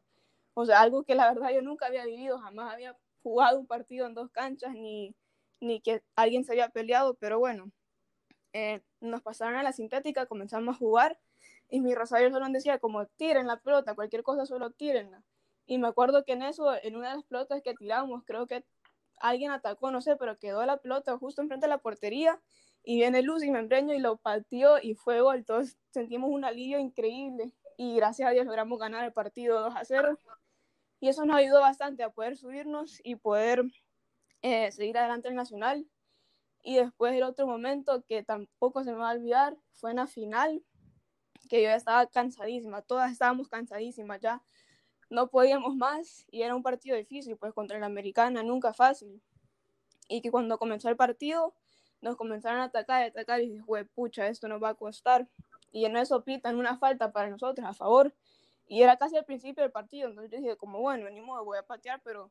O 0.54 0.66
sea, 0.66 0.80
algo 0.80 1.04
que 1.04 1.14
la 1.14 1.32
verdad 1.32 1.50
yo 1.52 1.62
nunca 1.62 1.86
había 1.86 2.04
vivido, 2.04 2.38
jamás 2.38 2.72
había 2.72 2.96
jugado 3.22 3.60
un 3.60 3.66
partido 3.66 4.06
en 4.06 4.14
dos 4.14 4.30
canchas, 4.30 4.72
ni, 4.72 5.14
ni 5.60 5.80
que 5.80 6.02
alguien 6.16 6.44
se 6.44 6.52
había 6.52 6.68
peleado, 6.70 7.14
pero 7.14 7.38
bueno, 7.38 7.70
eh, 8.52 8.80
nos 9.00 9.22
pasaron 9.22 9.56
a 9.56 9.62
la 9.62 9.72
sintética, 9.72 10.26
comenzamos 10.26 10.74
a 10.74 10.78
jugar 10.78 11.18
y 11.68 11.80
mi 11.80 11.94
Rosario 11.94 12.30
solo 12.30 12.46
decía 12.50 12.78
como 12.78 13.06
tiren 13.06 13.46
la 13.46 13.58
pelota, 13.60 13.94
cualquier 13.94 14.22
cosa 14.22 14.46
solo 14.46 14.70
tírenla. 14.70 15.22
Y 15.66 15.78
me 15.78 15.88
acuerdo 15.88 16.24
que 16.24 16.32
en 16.32 16.42
eso, 16.42 16.74
en 16.82 16.96
una 16.96 17.10
de 17.10 17.16
las 17.16 17.24
pelotas 17.24 17.62
que 17.62 17.74
tiramos, 17.74 18.22
creo 18.24 18.46
que 18.46 18.64
alguien 19.20 19.50
atacó, 19.50 19.90
no 19.90 20.00
sé, 20.00 20.16
pero 20.16 20.38
quedó 20.38 20.64
la 20.64 20.78
pelota 20.78 21.16
justo 21.18 21.42
enfrente 21.42 21.66
de 21.66 21.70
la 21.70 21.78
portería 21.78 22.40
y 22.82 22.96
viene 22.96 23.22
Luz 23.22 23.44
y 23.44 23.50
me 23.50 23.58
empreño 23.58 23.94
y 23.94 23.98
lo 23.98 24.16
pateó 24.16 24.78
y 24.80 24.94
fue 24.94 25.20
gol. 25.20 25.44
Todos 25.44 25.76
sentimos 25.90 26.30
un 26.30 26.44
alivio 26.44 26.78
increíble 26.78 27.52
y 27.76 27.96
gracias 27.96 28.28
a 28.28 28.32
Dios 28.32 28.46
logramos 28.46 28.78
ganar 28.78 29.04
el 29.04 29.12
partido 29.12 29.60
2 29.60 29.76
a 29.76 29.84
0. 29.84 30.18
Y 31.00 31.08
eso 31.08 31.24
nos 31.26 31.36
ayudó 31.36 31.60
bastante 31.60 32.02
a 32.02 32.10
poder 32.10 32.36
subirnos 32.36 33.00
y 33.04 33.16
poder 33.16 33.62
eh, 34.42 34.72
seguir 34.72 34.96
adelante 34.98 35.28
el 35.28 35.34
Nacional. 35.34 35.86
Y 36.62 36.76
después 36.76 37.14
el 37.14 37.22
otro 37.22 37.46
momento 37.46 38.02
que 38.08 38.22
tampoco 38.24 38.82
se 38.82 38.92
me 38.92 38.98
va 38.98 39.10
a 39.10 39.14
olvidar 39.14 39.56
fue 39.74 39.90
en 39.90 39.96
la 39.96 40.06
final, 40.06 40.62
que 41.48 41.62
yo 41.62 41.70
estaba 41.70 42.06
cansadísima, 42.06 42.82
todas 42.82 43.12
estábamos 43.12 43.48
cansadísimas 43.48 44.20
ya, 44.20 44.42
no 45.10 45.28
podíamos 45.28 45.74
más 45.76 46.26
y 46.30 46.42
era 46.42 46.54
un 46.54 46.62
partido 46.62 46.96
difícil, 46.96 47.36
pues 47.36 47.52
contra 47.54 47.78
la 47.78 47.86
americana 47.86 48.42
nunca 48.42 48.72
fácil. 48.72 49.22
Y 50.08 50.20
que 50.20 50.30
cuando 50.30 50.58
comenzó 50.58 50.88
el 50.88 50.96
partido 50.96 51.54
nos 52.00 52.16
comenzaron 52.16 52.60
a 52.60 52.64
atacar 52.64 53.04
y 53.04 53.08
atacar 53.08 53.40
y 53.40 53.48
dije, 53.50 53.84
pucha, 53.94 54.28
esto 54.28 54.48
nos 54.48 54.62
va 54.62 54.70
a 54.70 54.74
costar. 54.74 55.28
Y 55.72 55.84
en 55.84 55.96
eso 55.96 56.24
pitan 56.24 56.56
una 56.56 56.78
falta 56.78 57.12
para 57.12 57.28
nosotros 57.28 57.66
a 57.66 57.74
favor. 57.74 58.14
Y 58.66 58.82
era 58.82 58.96
casi 58.96 59.16
al 59.16 59.24
principio 59.24 59.62
del 59.62 59.72
partido, 59.72 60.08
entonces 60.08 60.30
yo 60.30 60.38
dije, 60.38 60.56
como 60.56 60.80
bueno, 60.80 61.08
ni 61.08 61.20
modo, 61.20 61.44
voy 61.44 61.58
a 61.58 61.62
patear, 61.62 62.02
pero 62.04 62.30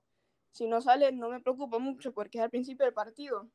si 0.52 0.68
no 0.68 0.82
sale 0.82 1.12
no 1.12 1.30
me 1.30 1.40
preocupa 1.40 1.80
mucho 1.80 2.14
porque 2.14 2.38
es 2.38 2.44
al 2.44 2.50
principio 2.50 2.86
del 2.86 2.94
partido. 2.94 3.48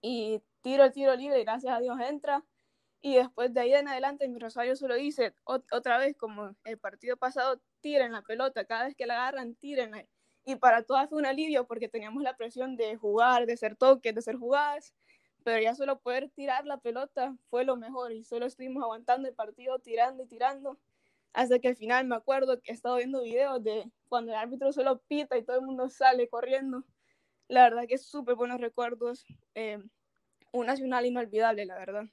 Y 0.00 0.42
tiro 0.62 0.84
el 0.84 0.92
tiro 0.92 1.14
libre 1.14 1.42
gracias 1.42 1.74
a 1.74 1.80
Dios 1.80 1.98
entra. 2.00 2.44
Y 3.00 3.16
después 3.16 3.54
de 3.54 3.60
ahí 3.60 3.74
en 3.74 3.88
adelante 3.88 4.28
mi 4.28 4.38
Rosario 4.38 4.74
solo 4.74 4.96
dice 4.96 5.34
otra 5.44 5.98
vez 5.98 6.16
como 6.16 6.56
el 6.64 6.78
partido 6.78 7.16
pasado, 7.16 7.60
tiren 7.80 8.12
la 8.12 8.22
pelota, 8.22 8.64
cada 8.64 8.86
vez 8.86 8.96
que 8.96 9.06
la 9.06 9.14
agarran, 9.14 9.54
tírenla. 9.54 10.04
Y 10.44 10.56
para 10.56 10.82
todas 10.82 11.08
fue 11.08 11.18
un 11.18 11.26
alivio 11.26 11.66
porque 11.66 11.88
teníamos 11.88 12.22
la 12.22 12.36
presión 12.36 12.76
de 12.76 12.96
jugar, 12.96 13.46
de 13.46 13.56
ser 13.56 13.76
toques, 13.76 14.14
de 14.14 14.22
ser 14.22 14.36
jugadas, 14.36 14.94
pero 15.44 15.60
ya 15.62 15.74
solo 15.74 16.00
poder 16.00 16.30
tirar 16.30 16.66
la 16.66 16.78
pelota 16.78 17.36
fue 17.50 17.64
lo 17.64 17.76
mejor 17.76 18.12
y 18.12 18.24
solo 18.24 18.46
estuvimos 18.46 18.82
aguantando 18.82 19.28
el 19.28 19.34
partido, 19.34 19.78
tirando 19.78 20.24
y 20.24 20.26
tirando, 20.26 20.78
hasta 21.32 21.58
que 21.58 21.68
al 21.68 21.76
final 21.76 22.06
me 22.06 22.16
acuerdo 22.16 22.60
que 22.60 22.72
he 22.72 22.74
estado 22.74 22.96
viendo 22.96 23.22
videos 23.22 23.62
de 23.62 23.90
cuando 24.08 24.32
el 24.32 24.38
árbitro 24.38 24.72
solo 24.72 25.00
pita 25.06 25.38
y 25.38 25.44
todo 25.44 25.56
el 25.56 25.66
mundo 25.66 25.88
sale 25.88 26.28
corriendo. 26.28 26.84
La 27.48 27.62
verdad 27.64 27.86
que 27.86 27.94
es 27.94 28.06
súper 28.06 28.34
buenos 28.34 28.60
recuerdos, 28.60 29.24
eh, 29.54 29.78
un 30.52 30.66
nacional 30.66 31.06
inolvidable, 31.06 31.64
la 31.66 31.76
verdad. 31.78 32.04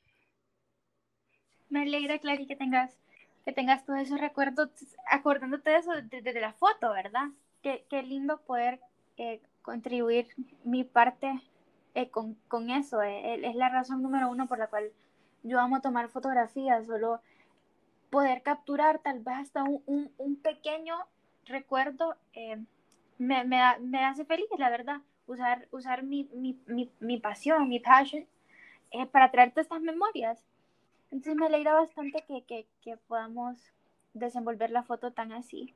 Me 1.75 1.81
alegra, 1.81 2.19
Clary, 2.19 2.47
que 2.47 2.55
tengas, 2.55 2.97
que 3.43 3.51
tengas 3.51 3.83
todos 3.83 3.99
esos 3.99 4.21
recuerdos, 4.21 4.69
acordándote 5.11 5.71
de 5.71 5.75
eso 5.75 5.91
desde 6.09 6.39
la 6.39 6.53
foto, 6.53 6.93
¿verdad? 6.93 7.27
Qué, 7.61 7.85
qué 7.89 8.01
lindo 8.01 8.37
poder 8.37 8.79
eh, 9.17 9.41
contribuir 9.61 10.29
mi 10.63 10.85
parte 10.85 11.41
eh, 11.93 12.09
con, 12.09 12.35
con, 12.47 12.69
eso. 12.69 13.01
Eh, 13.01 13.45
es 13.45 13.55
la 13.55 13.67
razón 13.67 14.01
número 14.01 14.29
uno 14.29 14.47
por 14.47 14.57
la 14.57 14.67
cual 14.67 14.89
yo 15.43 15.59
amo 15.59 15.81
tomar 15.81 16.07
fotografías, 16.07 16.87
solo 16.87 17.19
poder 18.09 18.41
capturar 18.41 18.99
tal 18.99 19.19
vez 19.19 19.35
hasta 19.35 19.63
un, 19.65 19.83
un, 19.85 20.11
un 20.17 20.37
pequeño 20.37 20.95
recuerdo 21.43 22.15
me, 23.17 23.43
me, 23.43 23.59
me, 23.81 24.05
hace 24.05 24.23
feliz, 24.23 24.47
la 24.57 24.69
verdad. 24.69 25.01
Usar, 25.27 25.67
usar 25.71 26.03
mi, 26.03 26.29
mi, 26.33 26.57
mi, 26.67 26.89
mi 27.01 27.17
pasión, 27.17 27.67
mi 27.67 27.81
passion, 27.81 28.25
para 29.11 29.29
traerte 29.29 29.59
estas 29.59 29.81
memorias. 29.81 30.41
Entonces 31.15 31.37
me 31.37 31.45
alegra 31.45 31.73
bastante 31.75 32.25
que, 32.27 32.43
que, 32.43 32.67
que 32.81 32.97
podamos 32.97 33.57
desenvolver 34.13 34.69
la 34.69 34.83
foto 34.83 35.13
tan 35.13 35.31
así. 35.31 35.73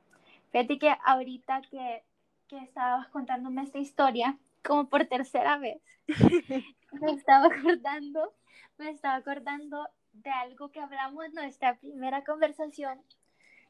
Fíjate 0.52 0.78
que 0.78 0.94
ahorita 1.06 1.62
que, 1.72 2.04
que 2.50 2.58
estabas 2.58 3.08
contándome 3.08 3.64
esta 3.64 3.78
historia, 3.78 4.38
como 4.66 4.90
por 4.90 5.06
tercera 5.06 5.58
vez, 5.58 5.82
me 6.92 7.12
estaba 7.14 7.46
acordando, 7.46 8.34
me 8.78 8.90
estaba 8.90 9.16
acordando 9.16 9.88
de 10.12 10.30
algo 10.30 10.72
que 10.72 10.82
hablamos 10.82 11.24
en 11.24 11.34
nuestra 11.36 11.78
primera 11.78 12.26
conversación, 12.26 13.00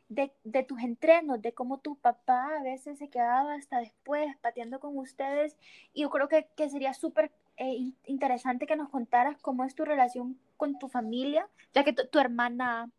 de, 0.08 0.34
de, 0.44 0.64
tus 0.64 0.82
entrenos, 0.82 1.40
de 1.40 1.54
cómo 1.54 1.78
tu 1.82 1.98
papá 1.98 2.58
a 2.58 2.64
veces 2.64 2.98
se 2.98 3.12
quedaba 3.12 3.54
hasta 3.54 3.78
después 3.78 4.36
pateando 4.38 4.80
con 4.80 4.98
ustedes. 4.98 5.56
Y 5.94 6.02
yo 6.02 6.10
creo 6.10 6.28
que, 6.28 6.48
que 6.58 6.68
sería 6.68 6.96
súper 6.96 7.32
eh, 7.60 7.92
interesante 8.06 8.66
que 8.66 8.76
nos 8.76 8.90
contaras 8.90 9.40
cómo 9.42 9.64
es 9.64 9.76
tu 9.76 9.86
relación 9.86 10.40
con 10.58 10.80
tu 10.80 10.88
familia, 10.88 11.48
ya 11.74 11.84
que 11.84 11.94
tu, 11.94 12.20
hermana 12.20 12.90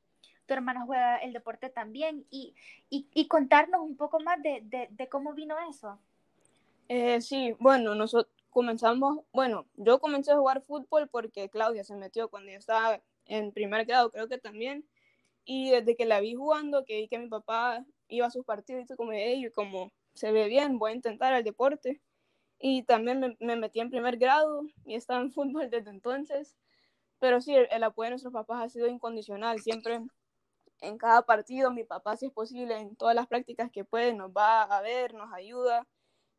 tu 0.46 0.54
hermana 0.54 0.84
juega 0.86 1.16
el 1.16 1.32
deporte 1.32 1.70
también 1.70 2.24
y, 2.30 2.54
y, 2.88 3.08
y 3.12 3.26
contarnos 3.26 3.80
un 3.80 3.96
poco 3.96 4.20
más 4.20 4.40
de, 4.42 4.60
de, 4.64 4.88
de 4.90 5.08
cómo 5.08 5.32
vino 5.34 5.56
eso. 5.68 5.98
Eh, 6.88 7.20
sí, 7.20 7.54
bueno, 7.58 7.94
nosotros 7.94 8.32
comenzamos, 8.50 9.20
bueno, 9.32 9.66
yo 9.76 10.00
comencé 10.00 10.32
a 10.32 10.36
jugar 10.36 10.62
fútbol 10.62 11.08
porque 11.08 11.48
Claudia 11.48 11.84
se 11.84 11.94
metió 11.94 12.28
cuando 12.28 12.50
yo 12.50 12.58
estaba 12.58 13.00
en 13.26 13.52
primer 13.52 13.86
grado, 13.86 14.10
creo 14.10 14.28
que 14.28 14.38
también, 14.38 14.84
y 15.44 15.70
desde 15.70 15.96
que 15.96 16.04
la 16.04 16.20
vi 16.20 16.34
jugando, 16.34 16.84
que 16.84 16.96
vi 16.96 17.08
que 17.08 17.18
mi 17.18 17.28
papá 17.28 17.84
iba 18.08 18.26
a 18.26 18.30
sus 18.30 18.44
partidos 18.44 18.90
y 18.90 18.96
como, 18.96 19.12
hey, 19.12 19.48
como 19.54 19.92
se 20.14 20.32
ve 20.32 20.48
bien, 20.48 20.78
voy 20.78 20.90
a 20.90 20.94
intentar 20.96 21.32
el 21.32 21.44
deporte. 21.44 22.00
Y 22.60 22.82
también 22.82 23.20
me, 23.20 23.36
me 23.40 23.56
metí 23.56 23.80
en 23.80 23.90
primer 23.90 24.18
grado 24.18 24.62
y 24.84 24.94
estaba 24.94 25.20
en 25.20 25.32
fútbol 25.32 25.70
desde 25.70 25.90
entonces. 25.90 26.56
Pero 27.20 27.40
sí, 27.40 27.54
el, 27.54 27.82
apoyo 27.84 28.06
de 28.06 28.10
nuestros 28.10 28.32
papás 28.32 28.62
ha 28.62 28.68
sido 28.68 28.86
incondicional. 28.86 29.60
Siempre 29.60 30.00
en 30.80 30.98
cada 30.98 31.22
partido, 31.22 31.70
mi 31.70 31.84
papá, 31.84 32.16
si 32.16 32.26
es 32.26 32.32
posible, 32.32 32.76
en 32.78 32.96
todas 32.96 33.14
las 33.14 33.26
prácticas 33.26 33.70
que 33.70 33.84
puede, 33.84 34.14
nos 34.14 34.30
va 34.30 34.62
a 34.62 34.80
ver, 34.80 35.14
nos 35.14 35.32
ayuda. 35.32 35.86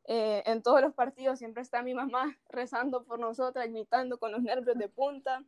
Eh, 0.05 0.43
en 0.47 0.63
todos 0.63 0.81
los 0.81 0.93
partidos 0.93 1.39
siempre 1.39 1.61
está 1.61 1.83
mi 1.83 1.93
mamá 1.93 2.37
rezando 2.49 3.03
por 3.05 3.19
nosotras, 3.19 3.67
gritando 3.69 4.19
con 4.19 4.31
los 4.31 4.41
nervios 4.41 4.77
de 4.77 4.89
punta. 4.89 5.43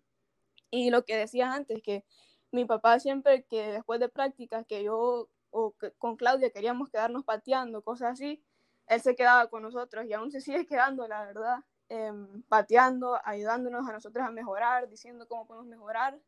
Y 0.72 0.92
lo 0.92 1.04
que 1.06 1.18
decía 1.18 1.54
antes, 1.54 1.82
que 1.84 2.06
mi 2.52 2.66
papá 2.66 3.00
siempre 3.00 3.44
que 3.46 3.72
después 3.72 4.00
de 4.00 4.10
prácticas 4.10 4.66
que 4.68 4.84
yo 4.84 5.30
o 5.50 5.76
con 6.00 6.16
Claudia 6.18 6.52
queríamos 6.52 6.90
quedarnos 6.90 7.24
pateando, 7.24 7.84
cosas 7.84 8.14
así, 8.14 8.44
él 8.88 9.02
se 9.02 9.16
quedaba 9.16 9.50
con 9.50 9.64
nosotros 9.64 10.06
y 10.06 10.14
aún 10.14 10.32
se 10.32 10.42
sigue 10.42 10.66
quedando, 10.66 11.08
la 11.08 11.26
verdad. 11.26 11.64
Em, 11.90 12.42
pateando, 12.44 13.20
ayudándonos 13.24 13.88
a 13.88 13.94
nosotros 13.94 14.26
a 14.26 14.32
mejorar, 14.32 14.90
diciendo 14.90 15.28
cómo 15.28 15.46
podemos 15.46 15.68
mejorar. 15.68 16.20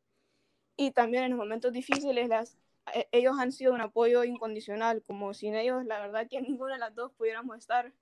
Y 0.76 0.92
también 0.92 1.24
en 1.24 1.32
los 1.32 1.40
momentos 1.40 1.72
difíciles, 1.72 2.28
las, 2.30 2.58
e, 2.94 3.08
ellos 3.12 3.36
han 3.40 3.52
sido 3.52 3.74
un 3.74 3.82
apoyo 3.82 4.24
incondicional, 4.24 5.02
como 5.04 5.34
sin 5.34 5.56
ellos, 5.56 5.86
la 5.86 6.00
verdad 6.00 6.28
que 6.30 6.42
ninguna 6.42 6.74
de 6.74 6.80
las 6.80 6.94
dos 6.94 7.12
pudiéramos 7.14 7.58
estar 7.58 7.94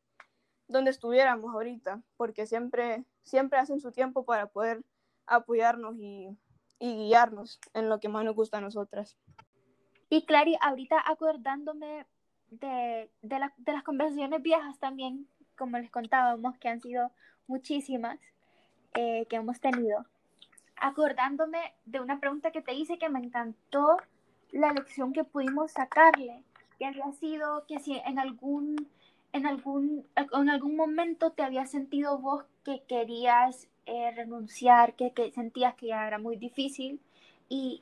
donde 0.67 0.91
estuviéramos 0.91 1.53
ahorita, 1.53 2.01
porque 2.17 2.48
siempre, 2.48 3.05
siempre 3.24 3.60
hacen 3.60 3.79
su 3.79 3.91
tiempo 3.91 4.25
para 4.25 4.48
poder 4.48 4.83
apoyarnos 5.25 5.95
y, 5.98 6.38
y 6.79 6.95
guiarnos 6.95 7.60
en 7.74 7.89
lo 7.89 8.00
que 8.00 8.10
más 8.10 8.25
nos 8.25 8.36
gusta 8.36 8.57
a 8.57 8.62
nosotras. 8.62 9.17
Y 10.10 10.25
Clary, 10.25 10.57
ahorita 10.62 11.01
acordándome 11.05 12.05
de, 12.60 13.10
de, 13.22 13.39
la, 13.39 13.53
de 13.57 13.74
las 13.74 13.83
conversaciones 13.83 14.41
viejas 14.41 14.77
también, 14.79 15.27
como 15.57 15.77
les 15.77 15.91
contábamos, 15.91 16.57
que 16.57 16.69
han 16.69 16.81
sido 16.81 17.12
muchísimas 17.48 18.19
eh, 18.93 19.25
que 19.29 19.38
hemos 19.38 19.60
tenido, 19.60 20.05
acordándome 20.75 21.74
de 21.86 22.00
una 22.00 22.19
pregunta 22.19 22.51
que 22.51 22.62
te 22.62 22.74
hice 22.74 22.98
que 22.98 23.10
me 23.10 23.19
encantó 23.19 23.98
la 24.51 24.72
lección 24.72 25.13
que 25.13 25.24
pudimos 25.24 25.72
sacarle, 25.72 26.43
que 26.77 26.86
había 26.86 27.12
sido 27.13 27.65
que 27.67 27.79
si 27.79 27.93
en 28.05 28.19
algún, 28.19 28.88
en 29.31 29.48
algún, 29.48 30.05
en 30.15 30.50
algún 30.50 30.75
momento 30.75 31.31
te 31.31 31.43
había 31.43 31.65
sentido 31.65 32.19
vos 32.19 32.45
que 32.63 32.83
querías 32.88 33.67
eh, 33.86 34.12
renunciar, 34.15 34.93
que, 34.93 35.12
que, 35.12 35.31
sentías 35.31 35.75
que 35.75 35.88
ya 35.88 36.07
era 36.07 36.19
muy 36.19 36.38
difícil 36.38 37.00
y, 37.50 37.81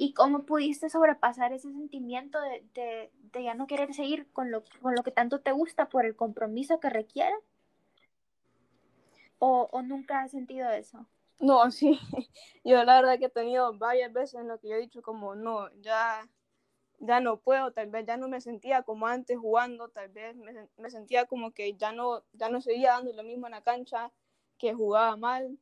y 0.00 0.14
cómo 0.14 0.46
pudiste 0.46 0.88
sobrepasar 0.88 1.52
ese 1.52 1.70
sentimiento 1.70 2.40
de, 2.40 2.64
de, 3.34 3.44
ya 3.44 3.52
no 3.52 3.66
querer 3.66 3.92
seguir 3.92 4.26
con 4.32 4.50
lo, 4.50 4.64
con 4.80 4.94
lo 4.94 5.02
que 5.02 5.10
tanto 5.10 5.40
te 5.40 5.52
gusta 5.52 5.90
por 5.90 6.06
el 6.06 6.16
compromiso 6.16 6.80
que 6.80 6.88
requiere 6.88 7.34
¿O, 9.38 9.68
o 9.70 9.82
nunca 9.82 10.22
has 10.22 10.30
sentido 10.30 10.70
eso? 10.70 11.06
No, 11.38 11.70
sí. 11.70 12.00
Yo 12.64 12.82
la 12.84 12.94
verdad 13.02 13.18
que 13.18 13.26
he 13.26 13.30
tenido 13.30 13.76
varias 13.76 14.10
veces 14.10 14.40
en 14.40 14.48
lo 14.48 14.58
que 14.58 14.70
yo 14.70 14.76
he 14.76 14.80
dicho 14.80 15.02
como, 15.02 15.34
no, 15.34 15.70
ya, 15.82 16.26
ya 16.98 17.20
no 17.20 17.38
puedo, 17.38 17.70
tal 17.72 17.90
vez 17.90 18.06
ya 18.06 18.16
no 18.16 18.26
me 18.26 18.40
sentía 18.40 18.82
como 18.82 19.06
antes 19.06 19.36
jugando, 19.36 19.88
tal 19.90 20.08
vez 20.08 20.34
me, 20.34 20.66
me 20.78 20.90
sentía 20.90 21.26
como 21.26 21.52
que 21.52 21.74
ya 21.74 21.92
no, 21.92 22.22
ya 22.32 22.48
no 22.48 22.62
seguía 22.62 22.92
dando 22.92 23.12
lo 23.12 23.22
mismo 23.22 23.48
en 23.48 23.52
la 23.52 23.62
cancha, 23.62 24.10
que 24.56 24.72
jugaba 24.72 25.16
mal. 25.18 25.58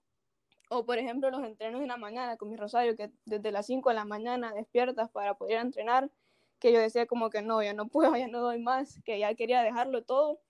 O 0.71 0.85
por 0.85 0.99
ejemplo 0.99 1.31
los 1.31 1.45
entrenos 1.45 1.81
en 1.83 1.89
la 1.89 1.97
mañana 1.97 2.37
con 2.37 2.51
mi 2.51 2.57
Rosario, 2.57 2.97
que 2.97 3.11
desde 3.25 3.53
las 3.53 3.67
5 3.67 3.89
de 3.91 3.95
la 3.95 4.05
mañana 4.05 4.53
despiertas 4.53 5.11
para 5.11 5.35
poder 5.35 5.59
entrenar, 5.59 6.11
que 6.59 6.73
yo 6.73 6.81
decía 6.81 7.07
como 7.07 7.31
que 7.31 7.43
no, 7.43 7.63
ya 7.63 7.73
no 7.75 7.89
puedo, 7.89 8.17
ya 8.17 8.29
no 8.29 8.41
doy 8.41 8.59
más, 8.61 9.01
que 9.05 9.19
ya 9.19 9.35
quería 9.35 9.63
dejarlo 9.63 10.05
todo. 10.05 10.41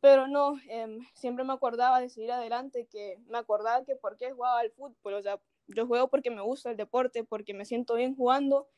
Pero 0.00 0.26
no, 0.28 0.58
em, 0.68 1.00
siempre 1.14 1.44
me 1.44 1.52
acordaba 1.52 2.00
de 2.00 2.08
seguir 2.08 2.32
adelante, 2.32 2.86
que 2.86 3.18
me 3.26 3.38
acordaba 3.38 3.84
que 3.84 3.96
por 3.96 4.16
qué 4.16 4.32
jugaba 4.32 4.60
al 4.60 4.70
fútbol, 4.72 5.14
o 5.14 5.22
sea, 5.22 5.40
yo 5.68 5.86
juego 5.86 6.08
porque 6.08 6.30
me 6.30 6.42
gusta 6.42 6.70
el 6.70 6.76
deporte, 6.76 7.24
porque 7.24 7.54
me 7.54 7.64
siento 7.64 7.94
bien 7.94 8.16
jugando, 8.16 8.68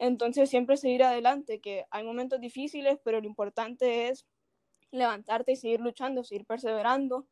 Entonces 0.00 0.50
siempre 0.50 0.76
seguir 0.78 1.04
adelante, 1.04 1.60
que 1.60 1.86
hay 1.90 2.04
momentos 2.04 2.40
difíciles, 2.40 2.98
pero 3.04 3.20
lo 3.20 3.26
importante 3.28 4.08
es 4.08 4.26
levantarte 4.92 5.52
y 5.52 5.56
seguir 5.56 5.80
luchando, 5.80 6.24
seguir 6.24 6.46
perseverando, 6.46 7.26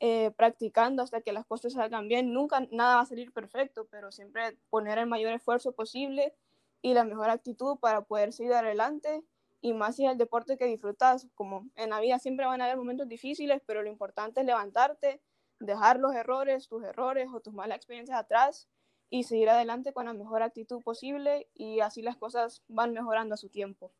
eh, 0.00 0.30
practicando 0.32 1.02
hasta 1.02 1.20
que 1.20 1.32
las 1.32 1.46
cosas 1.46 1.74
salgan 1.74 2.08
bien. 2.08 2.32
Nunca 2.32 2.66
nada 2.70 2.96
va 2.96 3.02
a 3.02 3.06
salir 3.06 3.32
perfecto, 3.32 3.86
pero 3.90 4.12
siempre 4.12 4.58
poner 4.70 4.98
el 4.98 5.06
mayor 5.06 5.32
esfuerzo 5.32 5.72
posible 5.72 6.34
y 6.82 6.94
la 6.94 7.04
mejor 7.04 7.30
actitud 7.30 7.78
para 7.78 8.02
poder 8.02 8.32
seguir 8.32 8.52
adelante 8.54 9.24
y 9.60 9.72
más 9.72 9.96
si 9.96 10.04
es 10.04 10.12
el 10.12 10.18
deporte 10.18 10.58
que 10.58 10.66
disfrutas. 10.66 11.28
Como 11.34 11.68
en 11.76 11.90
la 11.90 12.00
vida 12.00 12.18
siempre 12.18 12.46
van 12.46 12.60
a 12.60 12.66
haber 12.66 12.76
momentos 12.76 13.08
difíciles, 13.08 13.62
pero 13.66 13.82
lo 13.82 13.88
importante 13.88 14.40
es 14.40 14.46
levantarte, 14.46 15.22
dejar 15.60 15.98
los 15.98 16.14
errores, 16.14 16.68
tus 16.68 16.84
errores 16.84 17.28
o 17.32 17.40
tus 17.40 17.54
malas 17.54 17.76
experiencias 17.76 18.18
atrás 18.18 18.68
y 19.10 19.24
seguir 19.24 19.48
adelante 19.48 19.92
con 19.92 20.06
la 20.06 20.12
mejor 20.12 20.42
actitud 20.42 20.82
posible 20.82 21.48
y 21.54 21.80
así 21.80 22.02
las 22.02 22.16
cosas 22.16 22.62
van 22.68 22.92
mejorando 22.92 23.34
a 23.34 23.38
su 23.38 23.48
tiempo. 23.48 23.92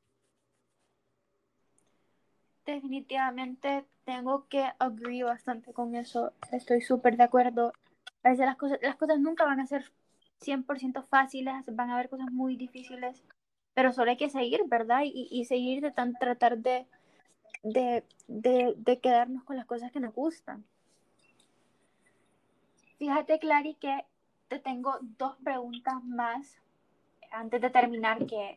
Definitivamente 2.65 3.85
tengo 4.05 4.47
que 4.49 4.67
agree 4.79 5.23
bastante 5.23 5.73
con 5.73 5.95
eso. 5.95 6.33
Estoy 6.53 6.81
súper 6.81 7.17
de 7.17 7.25
acuerdo. 7.25 7.73
A 8.23 8.31
veces 8.31 8.47
las 8.47 8.57
cosas, 8.57 8.79
las 8.83 8.97
cosas 8.97 9.19
nunca 9.19 9.45
van 9.45 9.61
a 9.61 9.67
ser 9.67 9.91
100% 10.41 11.03
fáciles, 11.03 11.55
van 11.73 11.91
a 11.91 11.95
haber 11.95 12.09
cosas 12.09 12.31
muy 12.31 12.57
difíciles, 12.57 13.23
pero 13.75 13.93
solo 13.93 14.11
hay 14.11 14.17
que 14.17 14.31
seguir, 14.31 14.63
¿verdad? 14.67 15.03
Y, 15.05 15.29
y 15.31 15.45
seguir 15.45 15.83
de 15.83 15.91
tan, 15.91 16.15
tratar 16.15 16.59
de, 16.59 16.87
de, 17.63 18.05
de, 18.29 18.75
de 18.77 19.01
quedarnos 19.01 19.45
con 19.45 19.57
las 19.57 19.67
cosas 19.67 19.93
que 19.93 20.01
nos 20.01 20.15
gustan. 20.15 20.65
Fíjate, 22.99 23.39
Clary, 23.39 23.75
que 23.75 24.05
te 24.49 24.59
tengo 24.59 24.99
dos 25.19 25.37
preguntas 25.45 26.03
más 26.05 26.59
antes 27.33 27.61
de 27.61 27.71
terminar, 27.71 28.25
que, 28.27 28.57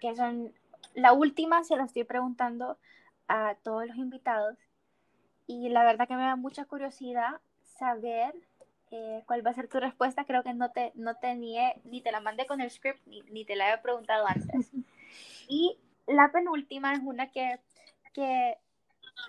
que 0.00 0.14
son, 0.16 0.52
la 0.94 1.12
última 1.12 1.62
se 1.64 1.76
la 1.76 1.84
estoy 1.84 2.04
preguntando 2.04 2.76
a 3.28 3.56
todos 3.62 3.86
los 3.86 3.96
invitados 3.96 4.56
y 5.46 5.70
la 5.70 5.84
verdad 5.84 6.06
que 6.06 6.16
me 6.16 6.22
da 6.22 6.36
mucha 6.36 6.66
curiosidad 6.66 7.40
saber 7.78 8.34
eh, 8.90 9.22
cuál 9.26 9.44
va 9.44 9.50
a 9.50 9.54
ser 9.54 9.68
tu 9.68 9.80
respuesta. 9.80 10.24
Creo 10.24 10.42
que 10.42 10.52
no 10.52 10.70
te, 10.70 10.92
no 10.94 11.16
te 11.16 11.34
ni, 11.34 11.56
ni 11.84 12.02
te 12.02 12.12
la 12.12 12.20
mandé 12.20 12.46
con 12.46 12.60
el 12.60 12.70
script 12.70 13.00
ni, 13.06 13.22
ni 13.22 13.44
te 13.44 13.56
la 13.56 13.64
había 13.64 13.82
preguntado 13.82 14.26
antes. 14.26 14.70
Y 15.50 15.78
la 16.06 16.30
penúltima 16.30 16.92
es 16.92 17.00
una 17.02 17.30
que, 17.30 17.58
que 18.12 18.58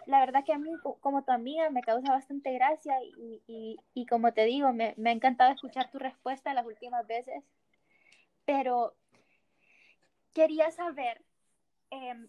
la 0.06 0.20
verdad 0.20 0.44
que 0.44 0.52
a 0.52 0.58
mí, 0.58 0.70
como 1.00 1.24
tu 1.24 1.32
amiga, 1.32 1.70
me 1.70 1.82
causa 1.82 2.12
bastante 2.12 2.52
gracia 2.52 2.94
y, 3.02 3.42
y, 3.48 3.80
y 3.94 4.06
como 4.06 4.34
te 4.34 4.44
digo, 4.44 4.74
me, 4.74 4.94
me, 4.98 5.12
ha 5.12 5.14
encantado 5.14 5.54
escuchar 5.54 5.90
tu 5.90 5.98
respuesta 5.98 6.54
las 6.54 6.66
últimas 6.66 7.08
veces, 7.08 7.42
pero 8.44 8.94
quería 10.34 10.70
saber 10.72 11.22
eh, 11.92 12.28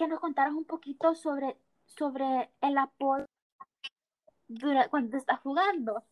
que 0.00 0.08
nos 0.08 0.18
contaras 0.18 0.54
un 0.54 0.64
poquito 0.64 1.14
sobre, 1.14 1.58
sobre 1.84 2.48
el 2.62 2.78
apoyo 2.78 3.26
durante, 4.48 4.88
cuando 4.88 5.18
estás 5.18 5.40
jugando. 5.40 6.02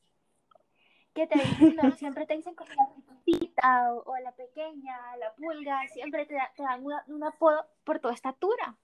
Que 1.14 1.26
te 1.26 1.38
dicen, 1.38 1.92
siempre 1.97 2.26
te 2.26 2.37
dicen 2.37 2.54
como 2.54 2.71
la 2.75 2.87
chiquita 3.25 3.95
o, 3.95 4.14
la 4.18 4.33
pequeña, 4.33 5.16
la 5.16 5.33
pulga, 5.33 5.88
siempre 5.88 6.26
te, 6.26 6.37
te 6.54 6.62
dan 6.62 6.85
un 6.85 7.25
apodo 7.25 7.64
por 7.85 7.99
tu 7.99 8.11
estatura. 8.11 8.76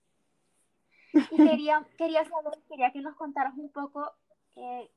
Y 1.13 1.37
quería, 1.37 1.87
quería 1.99 2.25
saber, 2.25 2.59
quería 2.67 2.91
que 2.91 3.03
nos 3.03 3.15
contaras 3.15 3.53
un 3.59 3.69
poco 3.69 4.11
eh, 4.57 4.91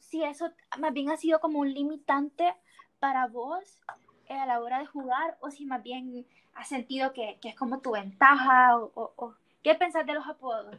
si 0.00 0.24
eso 0.24 0.50
más 0.80 0.92
bien 0.92 1.08
ha 1.08 1.16
sido 1.16 1.38
como 1.38 1.60
un 1.60 1.72
limitante 1.72 2.52
para 2.98 3.28
vos 3.28 3.80
a 4.28 4.44
la 4.44 4.60
hora 4.60 4.80
de 4.80 4.86
jugar 4.86 5.38
o 5.40 5.50
si 5.50 5.66
más 5.66 5.84
bien 5.84 6.26
has 6.54 6.68
sentido 6.68 7.12
que, 7.12 7.38
que 7.40 7.50
es 7.50 7.54
como 7.54 7.80
tu 7.80 7.92
ventaja 7.92 8.76
o, 8.76 9.12
o, 9.16 9.34
qué 9.62 9.74
pensás 9.74 10.06
de 10.06 10.14
los 10.14 10.26
apodos. 10.26 10.76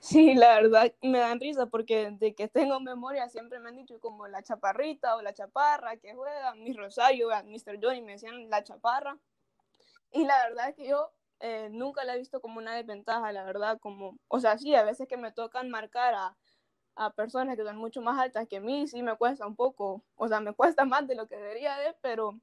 Sí, 0.00 0.34
la 0.34 0.60
verdad 0.60 0.92
me 1.02 1.18
dan 1.18 1.40
risa 1.40 1.66
porque 1.66 2.10
de 2.12 2.34
que 2.34 2.48
tengo 2.48 2.78
memoria 2.80 3.28
siempre 3.28 3.58
me 3.58 3.70
han 3.70 3.76
dicho 3.76 3.98
como 4.00 4.28
la 4.28 4.42
chaparrita 4.42 5.16
o 5.16 5.22
la 5.22 5.34
chaparra 5.34 5.96
que 5.96 6.14
juega, 6.14 6.54
mi 6.54 6.72
Rosario, 6.72 7.28
Mr. 7.44 7.78
Johnny 7.82 8.00
me 8.02 8.12
decían 8.12 8.48
la 8.48 8.62
chaparra. 8.62 9.18
Y 10.12 10.24
la 10.24 10.48
verdad 10.48 10.70
es 10.70 10.76
que 10.76 10.88
yo 10.88 11.12
eh, 11.40 11.68
nunca 11.70 12.04
la 12.04 12.14
he 12.14 12.18
visto 12.18 12.40
como 12.40 12.58
una 12.58 12.74
desventaja, 12.74 13.32
la 13.32 13.44
verdad, 13.44 13.78
como, 13.80 14.18
o 14.28 14.40
sea, 14.40 14.58
sí, 14.58 14.74
a 14.74 14.84
veces 14.84 15.08
que 15.08 15.16
me 15.16 15.32
tocan 15.32 15.70
marcar 15.70 16.14
a, 16.14 16.36
a 16.96 17.10
personas 17.10 17.56
que 17.56 17.64
son 17.64 17.76
mucho 17.76 18.00
más 18.02 18.18
altas 18.18 18.48
que 18.48 18.60
mí, 18.60 18.86
sí 18.88 19.02
me 19.02 19.16
cuesta 19.16 19.46
un 19.46 19.56
poco, 19.56 20.04
o 20.16 20.28
sea, 20.28 20.40
me 20.40 20.54
cuesta 20.54 20.84
más 20.84 21.06
de 21.06 21.14
lo 21.14 21.28
que 21.28 21.36
debería 21.36 21.76
de, 21.78 21.94
pero 22.02 22.40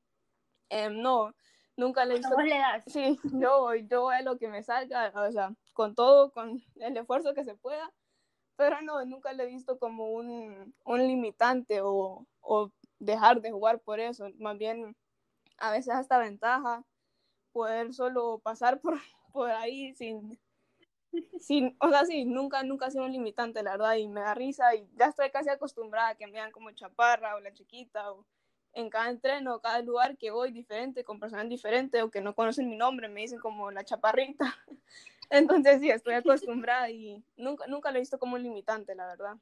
eh, 0.70 0.90
no, 0.90 1.34
nunca 1.78 2.06
le 2.06 2.16
he 2.16 2.18
visto. 2.18 2.38
le 2.38 2.58
das? 2.58 2.84
Sí, 2.88 3.20
yo, 3.24 3.74
yo 3.76 4.02
voy 4.02 4.16
a 4.16 4.22
lo 4.22 4.38
que 4.38 4.48
me 4.48 4.64
salga, 4.64 5.12
o 5.16 5.32
sea, 5.32 5.54
con 5.74 5.96
todo, 5.96 6.32
con 6.32 6.62
el 6.76 6.98
esfuerzo 6.98 7.34
que 7.34 7.44
se 7.44 7.56
pueda, 7.56 7.92
pero 8.56 8.82
no, 8.82 9.04
nunca 9.06 9.34
le 9.34 9.44
he 9.44 9.48
visto 9.48 9.78
como 9.78 10.12
un, 10.12 10.74
un 10.84 11.08
limitante 11.08 11.82
o, 11.82 12.26
o 12.42 12.72
dejar 13.00 13.42
de 13.42 13.52
jugar 13.52 13.80
por 13.80 14.00
eso, 14.00 14.30
más 14.38 14.58
bien 14.58 14.96
a 15.58 15.72
veces 15.72 15.94
hasta 15.94 16.18
ventaja 16.18 16.84
poder 17.52 17.94
solo 17.94 18.40
pasar 18.40 18.80
por, 18.82 18.96
por 19.34 19.52
ahí 19.52 19.94
sin, 19.96 20.40
sin, 21.40 21.76
o 21.80 21.90
sea, 21.90 22.06
sí, 22.06 22.26
nunca, 22.26 22.64
nunca 22.64 22.88
ha 22.88 22.92
sido 22.92 23.06
un 23.06 23.12
limitante, 23.12 23.64
la 23.64 23.72
verdad, 23.72 23.96
y 23.96 24.08
me 24.08 24.22
da 24.22 24.34
risa 24.34 24.76
y 24.76 24.90
ya 24.96 25.08
estoy 25.08 25.32
casi 25.32 25.50
acostumbrada 25.50 26.10
a 26.10 26.16
que 26.16 26.28
me 26.28 26.34
vean 26.34 26.52
como 26.52 26.72
chaparra 26.72 27.36
o 27.36 27.40
la 27.40 27.54
chiquita 27.54 28.12
o 28.12 28.26
en 28.76 28.90
cada 28.90 29.10
entreno, 29.10 29.62
cada 29.62 29.82
lugar 29.82 30.18
que 30.18 30.32
voy 30.32 30.52
diferente, 30.52 31.04
con 31.04 31.20
personas 31.20 31.50
diferentes 31.50 32.04
o 32.04 32.12
que 32.12 32.22
no 32.22 32.36
conocen 32.36 32.70
mi 32.70 32.76
nombre, 32.76 33.08
me 33.08 33.22
dicen 33.22 33.40
como 33.40 33.72
la 33.72 33.84
chaparrita. 33.84 34.54
Entonces 35.30 35.80
sí, 35.82 35.90
estoy 35.90 36.14
acostumbrada 36.14 36.90
y 36.90 37.24
nunca, 37.38 37.66
nunca 37.68 37.90
lo 37.90 37.98
he 37.98 38.02
visto 38.02 38.20
como 38.20 38.36
un 38.36 38.44
limitante, 38.44 38.94
la 38.94 39.08
verdad. 39.08 39.38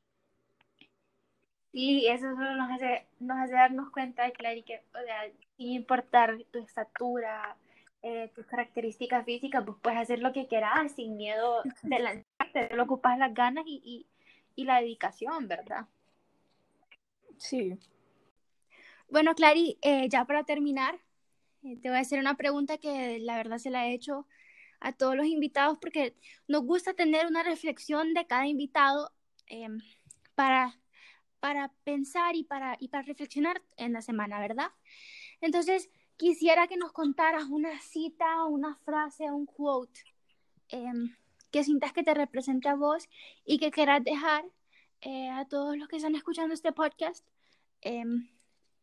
Y 1.71 2.05
eso 2.07 2.29
solo 2.35 2.55
nos 2.55 2.71
hace, 2.71 3.07
nos 3.19 3.37
hace 3.39 3.53
darnos 3.53 3.89
cuenta, 3.89 4.29
Clary, 4.31 4.61
que, 4.61 4.83
o 4.93 5.03
sea, 5.03 5.23
sin 5.57 5.71
importar 5.71 6.37
tu 6.51 6.59
estatura, 6.59 7.57
eh, 8.03 8.31
tus 8.35 8.45
características 8.45 9.25
físicas, 9.25 9.63
pues 9.65 9.77
puedes 9.81 9.99
hacer 9.99 10.19
lo 10.19 10.31
que 10.31 10.45
quieras 10.45 10.91
sin 10.91 11.17
miedo 11.17 11.63
de 11.81 11.99
lanzarte, 11.99 12.69
solo 12.69 12.83
ocupas 12.83 13.17
las 13.17 13.33
ganas 13.33 13.65
y, 13.65 13.81
y, 13.83 14.07
y, 14.61 14.65
la 14.65 14.81
dedicación, 14.81 15.47
¿verdad? 15.47 15.87
Sí. 17.37 17.79
Bueno, 19.13 19.35
Clary, 19.35 19.77
eh, 19.83 20.09
ya 20.09 20.25
para 20.25 20.43
terminar, 20.43 20.99
eh, 21.61 21.77
te 21.77 21.89
voy 21.89 21.99
a 21.99 22.01
hacer 22.01 22.17
una 22.17 22.35
pregunta 22.35 22.79
que 22.79 23.19
la 23.19 23.37
verdad 23.37 23.59
se 23.59 23.69
la 23.69 23.85
he 23.85 23.93
hecho 23.93 24.25
a 24.79 24.91
todos 24.91 25.15
los 25.15 25.27
invitados 25.27 25.77
porque 25.77 26.15
nos 26.47 26.63
gusta 26.63 26.95
tener 26.95 27.27
una 27.27 27.43
reflexión 27.43 28.15
de 28.15 28.25
cada 28.25 28.47
invitado 28.47 29.11
eh, 29.51 29.67
para, 30.33 30.79
para 31.39 31.71
pensar 31.83 32.35
y 32.35 32.43
para, 32.43 32.75
y 32.79 32.87
para 32.87 33.03
reflexionar 33.03 33.61
en 33.77 33.93
la 33.93 34.01
semana, 34.01 34.39
¿verdad? 34.39 34.71
Entonces, 35.41 35.91
quisiera 36.17 36.65
que 36.67 36.77
nos 36.77 36.91
contaras 36.91 37.43
una 37.51 37.79
cita, 37.81 38.45
una 38.45 38.77
frase, 38.77 39.29
un 39.29 39.45
quote 39.45 40.01
eh, 40.69 40.91
que 41.51 41.63
sientas 41.63 41.93
que 41.93 42.01
te 42.01 42.15
represente 42.15 42.67
a 42.67 42.73
vos 42.73 43.07
y 43.45 43.59
que 43.59 43.69
quieras 43.69 44.03
dejar 44.03 44.43
eh, 45.01 45.29
a 45.29 45.45
todos 45.45 45.77
los 45.77 45.87
que 45.87 45.97
están 45.97 46.15
escuchando 46.15 46.55
este 46.55 46.71
podcast 46.71 47.23
eh, 47.83 48.03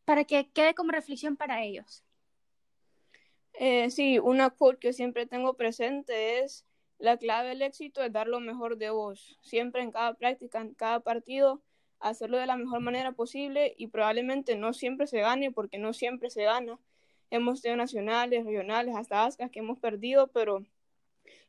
para 0.05 0.23
que 0.25 0.49
quede 0.49 0.73
como 0.73 0.91
reflexión 0.91 1.37
para 1.37 1.63
ellos. 1.63 2.03
Eh, 3.53 3.89
sí, 3.91 4.19
una 4.19 4.49
quote 4.49 4.79
que 4.79 4.93
siempre 4.93 5.25
tengo 5.25 5.55
presente 5.55 6.39
es 6.39 6.65
la 6.97 7.17
clave 7.17 7.49
del 7.49 7.61
éxito 7.61 8.03
es 8.03 8.11
dar 8.11 8.27
lo 8.27 8.39
mejor 8.39 8.77
de 8.77 8.91
vos, 8.91 9.37
siempre 9.41 9.81
en 9.81 9.91
cada 9.91 10.13
práctica, 10.13 10.61
en 10.61 10.73
cada 10.73 10.99
partido, 10.99 11.61
hacerlo 11.99 12.37
de 12.37 12.45
la 12.45 12.57
mejor 12.57 12.79
manera 12.79 13.11
posible 13.11 13.73
y 13.77 13.87
probablemente 13.87 14.55
no 14.55 14.73
siempre 14.73 15.07
se 15.07 15.19
gane 15.19 15.51
porque 15.51 15.77
no 15.77 15.93
siempre 15.93 16.29
se 16.29 16.43
gana 16.43 16.79
hemos 17.31 17.61
tenido 17.61 17.77
nacionales, 17.77 18.45
regionales, 18.45 18.95
hasta 18.95 19.25
ASCAS 19.25 19.49
que 19.49 19.59
hemos 19.59 19.79
perdido, 19.79 20.27
pero 20.27 20.63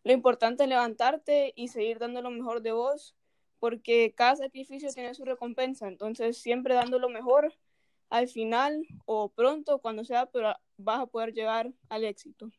lo 0.04 0.12
importante 0.12 0.62
es 0.62 0.68
levantarte 0.68 1.52
y 1.56 1.68
seguir 1.68 1.98
dando 1.98 2.22
lo 2.22 2.30
mejor 2.30 2.62
de 2.62 2.72
vos, 2.72 3.14
porque 3.58 4.14
cada 4.16 4.36
sacrificio 4.36 4.88
tiene 4.92 5.14
su 5.14 5.24
recompensa, 5.24 5.88
entonces 5.88 6.38
siempre 6.38 6.74
dando 6.74 6.98
lo 6.98 7.08
mejor 7.08 7.52
al 8.12 8.28
final 8.28 8.86
o 9.06 9.30
pronto, 9.30 9.78
cuando 9.78 10.04
sea, 10.04 10.26
pero 10.26 10.54
vas 10.76 11.00
a 11.00 11.06
poder 11.06 11.32
llegar 11.32 11.72
al 11.88 12.04
éxito. 12.04 12.50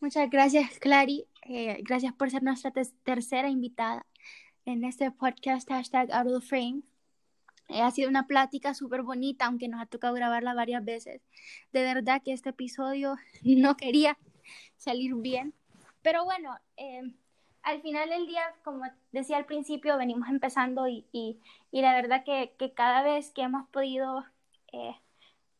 Muchas 0.00 0.28
gracias, 0.28 0.78
Clary. 0.78 1.26
Eh, 1.48 1.78
gracias 1.82 2.12
por 2.12 2.30
ser 2.30 2.42
nuestra 2.42 2.74
tercera 3.04 3.48
invitada 3.48 4.06
en 4.66 4.84
este 4.84 5.10
podcast 5.10 5.66
hashtag 5.70 6.12
Out 6.12 6.32
of 6.32 6.44
Frame. 6.46 6.82
Eh, 7.70 7.80
ha 7.80 7.90
sido 7.90 8.10
una 8.10 8.26
plática 8.26 8.74
súper 8.74 9.00
bonita, 9.00 9.46
aunque 9.46 9.68
nos 9.68 9.80
ha 9.80 9.86
tocado 9.86 10.12
grabarla 10.12 10.52
varias 10.52 10.84
veces. 10.84 11.22
De 11.72 11.80
verdad 11.80 12.20
que 12.22 12.34
este 12.34 12.50
episodio 12.50 13.16
no 13.42 13.78
quería 13.78 14.18
salir 14.76 15.14
bien. 15.14 15.54
Pero 16.02 16.26
bueno, 16.26 16.54
eh, 16.76 17.14
al 17.64 17.80
final 17.82 18.10
del 18.10 18.26
día, 18.26 18.42
como 18.62 18.84
decía 19.12 19.38
al 19.38 19.46
principio, 19.46 19.96
venimos 19.96 20.28
empezando 20.28 20.86
y, 20.86 21.06
y, 21.12 21.40
la 21.72 21.94
verdad 21.94 22.24
que, 22.24 22.54
que, 22.58 22.72
cada 22.74 23.02
vez 23.02 23.30
que 23.32 23.42
hemos 23.42 23.68
podido 23.70 24.24
eh, 24.72 24.94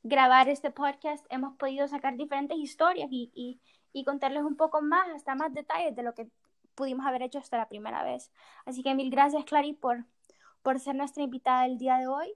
grabar 0.03 0.49
este 0.49 0.71
podcast 0.71 1.25
hemos 1.31 1.57
podido 1.57 1.89
sacar 1.89 2.17
diferentes 2.17 2.59
historias 2.59 3.09
y, 3.11 3.31
y, 3.35 3.61
y 3.93 4.05
contarles 4.05 4.43
un 4.43 4.57
poco 4.57 4.83
más, 4.83 5.09
hasta 5.09 5.35
más 5.35 5.53
detalles 5.55 5.97
de 5.97 6.03
lo 6.03 6.15
que 6.15 6.29
pudimos 6.75 7.07
haber 7.07 7.23
hecho 7.23 7.39
hasta 7.39 7.57
la 7.57 7.69
primera 7.69 8.05
vez. 8.05 8.31
Así 8.67 8.83
que 8.83 8.95
mil 8.95 9.11
gracias, 9.11 9.45
Clary, 9.45 9.73
por, 9.73 10.05
por 10.63 10.79
ser 10.81 10.95
nuestra 10.97 11.23
invitada 11.23 11.67
el 11.67 11.79
día 11.79 11.97
de 11.97 12.07
hoy. 12.07 12.35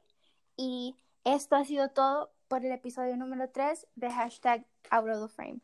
Y 0.57 0.97
esto 1.25 1.57
ha 1.57 1.65
sido 1.65 1.91
todo 1.91 2.31
por 2.49 2.65
el 2.65 2.73
episodio 2.73 3.17
número 3.17 3.51
3 3.51 3.87
de 3.97 4.11
hashtag 4.11 4.65
Out 4.91 5.09
of 5.11 5.29
the 5.29 5.35
Frame. 5.35 5.61